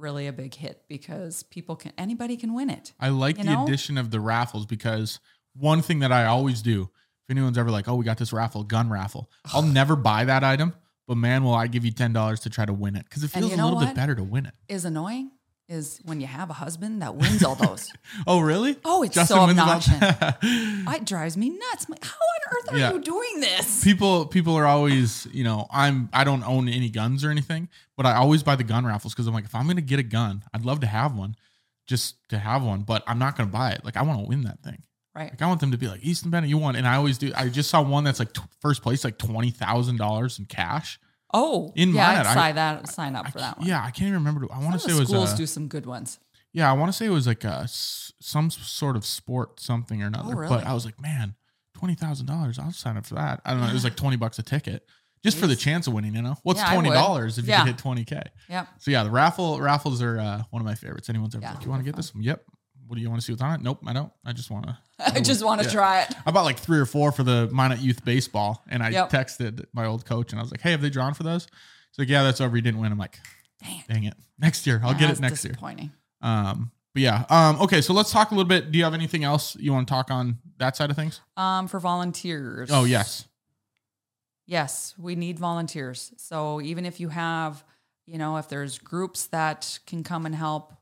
[0.00, 2.92] really a big hit because people can anybody can win it.
[2.98, 3.64] I like the know?
[3.64, 5.20] addition of the raffles because
[5.54, 8.64] one thing that I always do, if anyone's ever like, oh, we got this raffle,
[8.64, 10.74] gun raffle, I'll never buy that item,
[11.06, 13.28] but man, will I give you ten dollars to try to win it because it
[13.28, 14.54] feels a little bit better to win it.
[14.68, 15.30] Is annoying
[15.70, 17.88] is when you have a husband that wins all those.
[18.26, 18.76] Oh, really?
[18.84, 19.94] Oh, it's so wins obnoxious.
[20.42, 21.88] it drives me nuts.
[21.88, 22.92] Like, how on earth are Yeah.
[22.92, 23.82] you doing this?
[23.84, 28.04] people people are always you know i'm i don't own any guns or anything but
[28.04, 30.42] i always buy the gun raffles because i'm like if i'm gonna get a gun
[30.52, 31.34] i'd love to have one
[31.86, 34.42] just to have one but i'm not gonna buy it like i want to win
[34.42, 34.82] that thing
[35.14, 35.30] Right.
[35.30, 37.32] like i want them to be like easton bennett you won and i always do
[37.36, 40.98] i just saw one that's like t- first place like $20000 in cash
[41.32, 42.88] Oh, In yeah, Minot, I'd I- sign that.
[42.88, 43.66] Sign up I for that one.
[43.66, 45.68] yeah i can't even remember i want to say it was schools a, do some
[45.68, 46.18] good ones.
[46.52, 50.06] yeah i want to say it was like a some sort of sport something or
[50.06, 50.56] another Oh, really?
[50.56, 51.34] but i was like man
[51.78, 54.42] $20000 i'll sign up for that i don't know it was like 20 bucks a
[54.42, 54.84] ticket
[55.22, 57.64] just for the chance of winning you know what's Yeah, $20 if you Yeah.
[57.64, 58.68] could hit 20k Yep.
[58.78, 61.08] So yeah, the raffle raffles are uh, one of my favorites.
[61.10, 62.10] Anyone's ever Yeah, like, you want to get this?
[62.18, 62.42] Yep.
[62.86, 63.62] What do you want to see what's on it?
[63.62, 64.10] Nope, I don't.
[64.24, 64.78] I just want to.
[65.06, 65.72] I just want to Yeah.
[65.72, 66.14] try it.
[66.26, 69.10] I bought like three or four for the Minot Youth Baseball, and I Yep.
[69.10, 71.98] texted my old coach, and I was like, "Hey, have they drawn for those?" He's
[71.98, 72.56] like, "Yeah, that's over.
[72.56, 73.18] You didn't win." I'm like,
[73.62, 73.88] Dang it.
[73.88, 74.14] "Dang it!
[74.38, 75.92] Next year, I'll Yeah, get it next year." disappointing.
[76.22, 77.24] Um, but yeah.
[77.30, 78.70] Um, okay, so let's talk a little bit.
[78.72, 81.20] Do you have anything else you want to talk on that side of things?
[81.36, 82.70] Um, for volunteers.
[82.72, 83.26] Oh yes.
[84.46, 86.12] Yes, we need volunteers.
[86.16, 87.62] So even if you have,
[88.06, 90.74] you know, if there's groups that can come and help,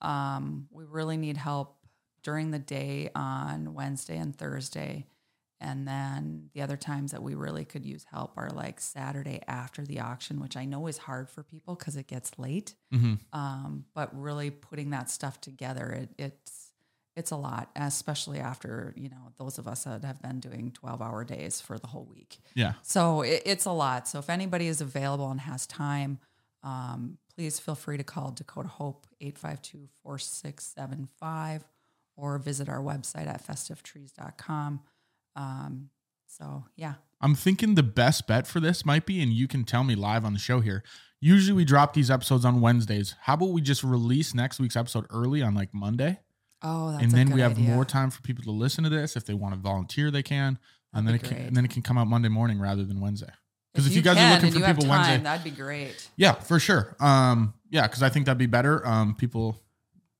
[0.00, 1.76] um, we really need help
[2.22, 5.06] during the day on Wednesday and Thursday.
[5.62, 9.82] And then the other times that we really could use help are like Saturday after
[9.82, 12.74] the auction, which I know is hard for people because it gets late.
[12.94, 13.14] Mm-hmm.
[13.38, 16.70] Um, but really putting that stuff together, it, it's
[17.16, 21.02] it's a lot, especially after you know those of us that have been doing twelve
[21.02, 22.38] hour days for the whole week.
[22.54, 22.74] Yeah.
[22.82, 24.08] So it, it's a lot.
[24.08, 26.20] So if anybody is available and has time,
[26.62, 31.64] um, please feel free to call Dakota Hope 852 4675
[32.16, 34.80] or visit our website at festivetrees.com.
[35.36, 35.90] Um,
[36.26, 36.94] so yeah.
[37.20, 40.24] I'm thinking the best bet for this might be, and you can tell me live
[40.24, 40.82] on the show here.
[41.20, 43.14] Usually we drop these episodes on Wednesdays.
[43.22, 46.20] How about we just release next week's episode early on like Monday?
[46.62, 47.74] Oh, that's and then we have idea.
[47.74, 49.16] more time for people to listen to this.
[49.16, 50.58] If they want to volunteer, they can.
[50.92, 53.30] And then it can, and then it can come out Monday morning rather than Wednesday.
[53.72, 56.08] Because if, you, guys can are looking for people time, Wednesday, that'd be great.
[56.16, 56.96] yeah, for sure.
[56.98, 58.84] Um, yeah, because I think that'd be better.
[58.84, 59.62] Um, people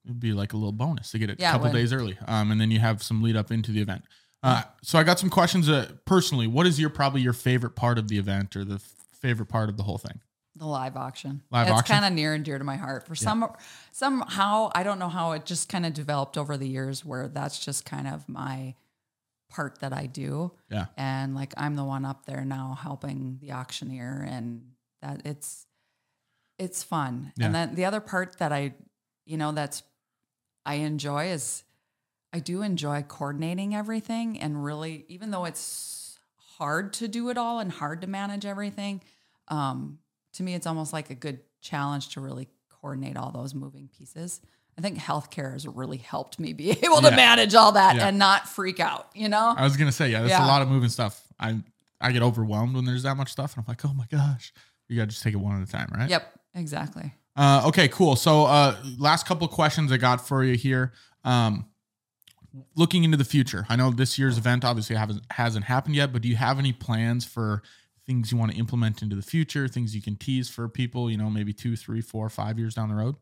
[0.05, 1.73] it'd be like a little bonus to get it Yeah, a couple would.
[1.77, 2.17] days early.
[2.27, 4.03] Um, and then you have some lead up into the event.
[4.43, 5.69] Uh, so I got some questions.
[5.69, 8.93] Uh, personally, what is your probably your favorite part of the event or the f-
[9.13, 10.19] favorite part of the whole thing?
[10.55, 11.43] The live auction.
[11.51, 11.93] Live it's auction?
[11.93, 13.07] kind of near and dear to my heart.
[13.07, 13.47] For some
[13.91, 17.63] somehow, I don't know how it just kind of developed over the years where that's
[17.63, 18.73] just kind of my
[19.49, 20.51] part that I do.
[20.69, 20.87] Yeah.
[20.97, 24.63] And like I'm the one up there now helping the auctioneer and
[25.01, 25.67] that it's
[26.57, 27.31] it's fun.
[27.37, 27.45] Yeah.
[27.45, 28.73] And then the other part that I
[29.25, 29.83] you know that's
[30.65, 31.63] I enjoy is
[32.33, 36.19] I do enjoy coordinating everything and really even though it's
[36.57, 39.01] hard to do it all and hard to manage everything
[39.47, 39.99] um,
[40.33, 44.41] to me it's almost like a good challenge to really coordinate all those moving pieces
[44.77, 47.09] i think healthcare has really helped me be able Yeah.
[47.09, 48.07] to manage all that Yeah.
[48.07, 50.67] and not freak out you know I was gonna say, yeah, that's a lot of
[50.69, 51.21] moving stuff.
[51.39, 51.59] I
[51.99, 54.51] I get overwhelmed when there's that much stuff, and I'm like, oh my gosh,
[54.87, 56.09] you gotta just take it one at a time, right?
[56.09, 58.15] yep exactly Uh, okay, cool.
[58.15, 60.93] So, uh, last couple of questions I got for you here.
[61.23, 61.65] Um,
[62.75, 66.21] looking into the future, I know this year's event obviously hasn't hasn't happened yet, but
[66.21, 67.63] do you have any plans for
[68.05, 69.67] things you want to implement into the future?
[69.67, 72.89] Things you can tease for people, you know, maybe two, three, four, five years down
[72.89, 73.15] the road?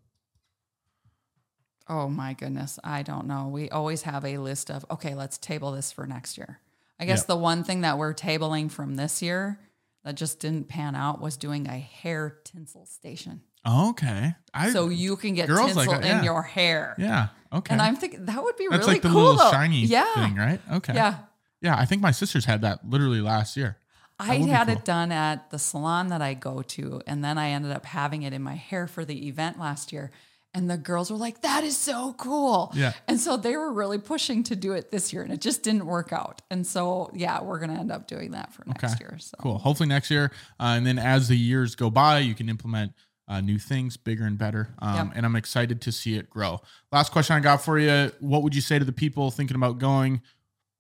[1.91, 5.72] oh my goodness i don't know we always have a list of okay let's table
[5.72, 6.59] this for next year
[6.99, 7.28] i guess Yep.
[7.28, 9.59] the one thing that we're tabling from this year
[10.04, 15.18] that just didn't pan out was doing a hair tinsel station Okay, I so you
[15.18, 16.20] can get girls like tinsel that, yeah.
[16.20, 17.74] in your hair yeah okay.
[17.74, 19.52] and i'm thinking that would be That's really like the cool little though.
[19.52, 20.62] shiny yeah thing, right?
[20.72, 21.18] Okay, yeah
[21.62, 21.78] yeah.
[21.78, 23.78] I think my sisters had that literally last year.
[24.20, 24.78] I had cool.
[24.78, 28.24] it done at the salon that I go to, and then I ended up having
[28.24, 30.12] it in my hair for the event last year.
[30.54, 32.93] And the girls were like, "That is so cool!" Yeah.
[33.08, 35.86] And so they were really pushing to do it this year, and it just didn't
[35.86, 36.41] work out.
[36.50, 38.95] And so, yeah, we're gonna end up doing that for next Okay.
[39.00, 39.18] year.
[39.20, 39.60] So Cool.
[39.60, 42.93] Hopefully next year, uh, and then as the years go by, you can implement
[43.28, 44.74] uh, new things, bigger and better.
[44.80, 45.12] Um, Yep.
[45.18, 46.62] And I'm excited to see it grow.
[46.91, 49.78] Last question I got for you: What would you say to the people thinking about
[49.78, 50.20] going?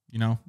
[0.09, 0.39] You know,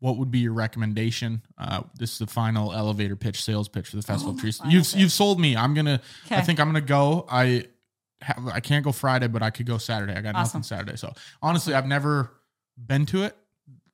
[0.00, 1.42] what would be your recommendation?
[1.56, 4.60] Uh, this is the final elevator pitch, sales pitch for the festival of trees.
[4.66, 4.96] You've pitch.
[4.96, 5.56] you've sold me.
[5.56, 6.00] I'm gonna.
[6.28, 7.24] I think I'm gonna go.
[7.30, 7.66] I.
[8.24, 10.14] Have, I can't go Friday, but I could go Saturday.
[10.14, 10.96] I got nothing Saturday.
[10.96, 11.12] So
[11.42, 12.30] honestly, I've never
[12.76, 13.36] been to it.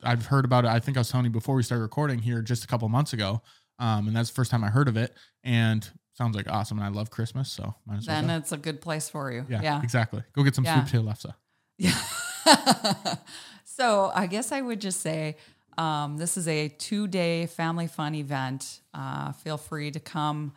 [0.03, 0.69] I've heard about it.
[0.69, 3.13] I think I was telling you before we started recording here just a couple months
[3.13, 3.43] ago.
[3.79, 5.15] Um, and that's the first time I heard of it.
[5.45, 6.79] And sounds like awesome.
[6.79, 7.51] And I love Christmas.
[7.51, 8.17] So might as well.
[8.17, 8.37] then go.
[8.37, 9.45] it's a good place for you.
[9.49, 9.83] yeah, yeah.
[9.83, 10.23] exactly.
[10.35, 10.85] Go get some Yeah.
[10.85, 11.35] sweet potato lefse.
[11.79, 13.17] Yeah.
[13.65, 15.37] so I guess I would just say
[15.79, 18.81] um, this is a two day family fun event.
[18.93, 20.53] Uh, feel free to come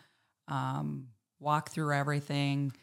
[0.48, 1.08] um,
[1.40, 2.74] walk through everything,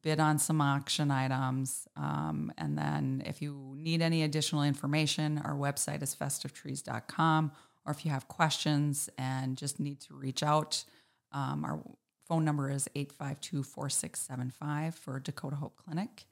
[0.00, 1.86] bid on some auction items.
[1.96, 7.52] Um, and then if you need any additional information, our website is festivetrees.com.
[7.84, 10.84] Or if you have questions and just need to reach out,
[11.32, 11.82] um, our
[12.26, 16.24] phone number is 852 4675 for Dakota Hope Clinic.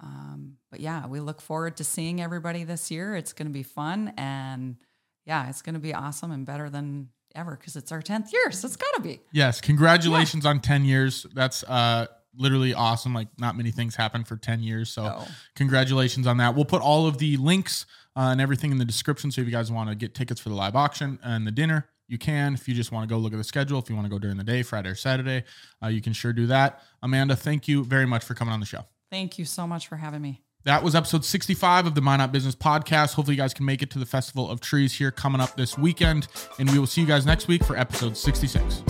[0.00, 3.16] Um, but yeah, we look forward to seeing everybody this year.
[3.16, 4.76] It's going to be fun and
[5.24, 8.50] yeah, it's going to be awesome and better than ever because it's our 10th year.
[8.50, 9.20] So it's got to be.
[9.32, 9.60] Yes.
[9.60, 11.24] Congratulations on 10 years.
[11.32, 13.14] That's uh, literally awesome.
[13.14, 14.90] Like, not many things happen for 10 years.
[14.90, 15.28] So, Oh.
[15.56, 16.54] congratulations on that.
[16.54, 19.30] We'll put all of the links uh, and everything in the description.
[19.30, 21.88] So, if you guys want to get tickets for the live auction and the dinner,
[22.08, 22.54] you can.
[22.54, 24.18] If you just want to go look at the schedule, if you want to go
[24.18, 25.44] during the day, Friday or Saturday,
[25.82, 26.82] uh, you can sure do that.
[27.02, 28.84] Amanda, thank you very much for coming on the show.
[29.10, 30.42] Thank you so much for having me.
[30.64, 33.14] That was episode 65 of the Minot Business podcast.
[33.14, 35.76] Hopefully, you guys can make it to the Festival of Trees here coming up this
[35.76, 36.28] weekend.
[36.58, 38.82] And we will see you guys next week for episode 66.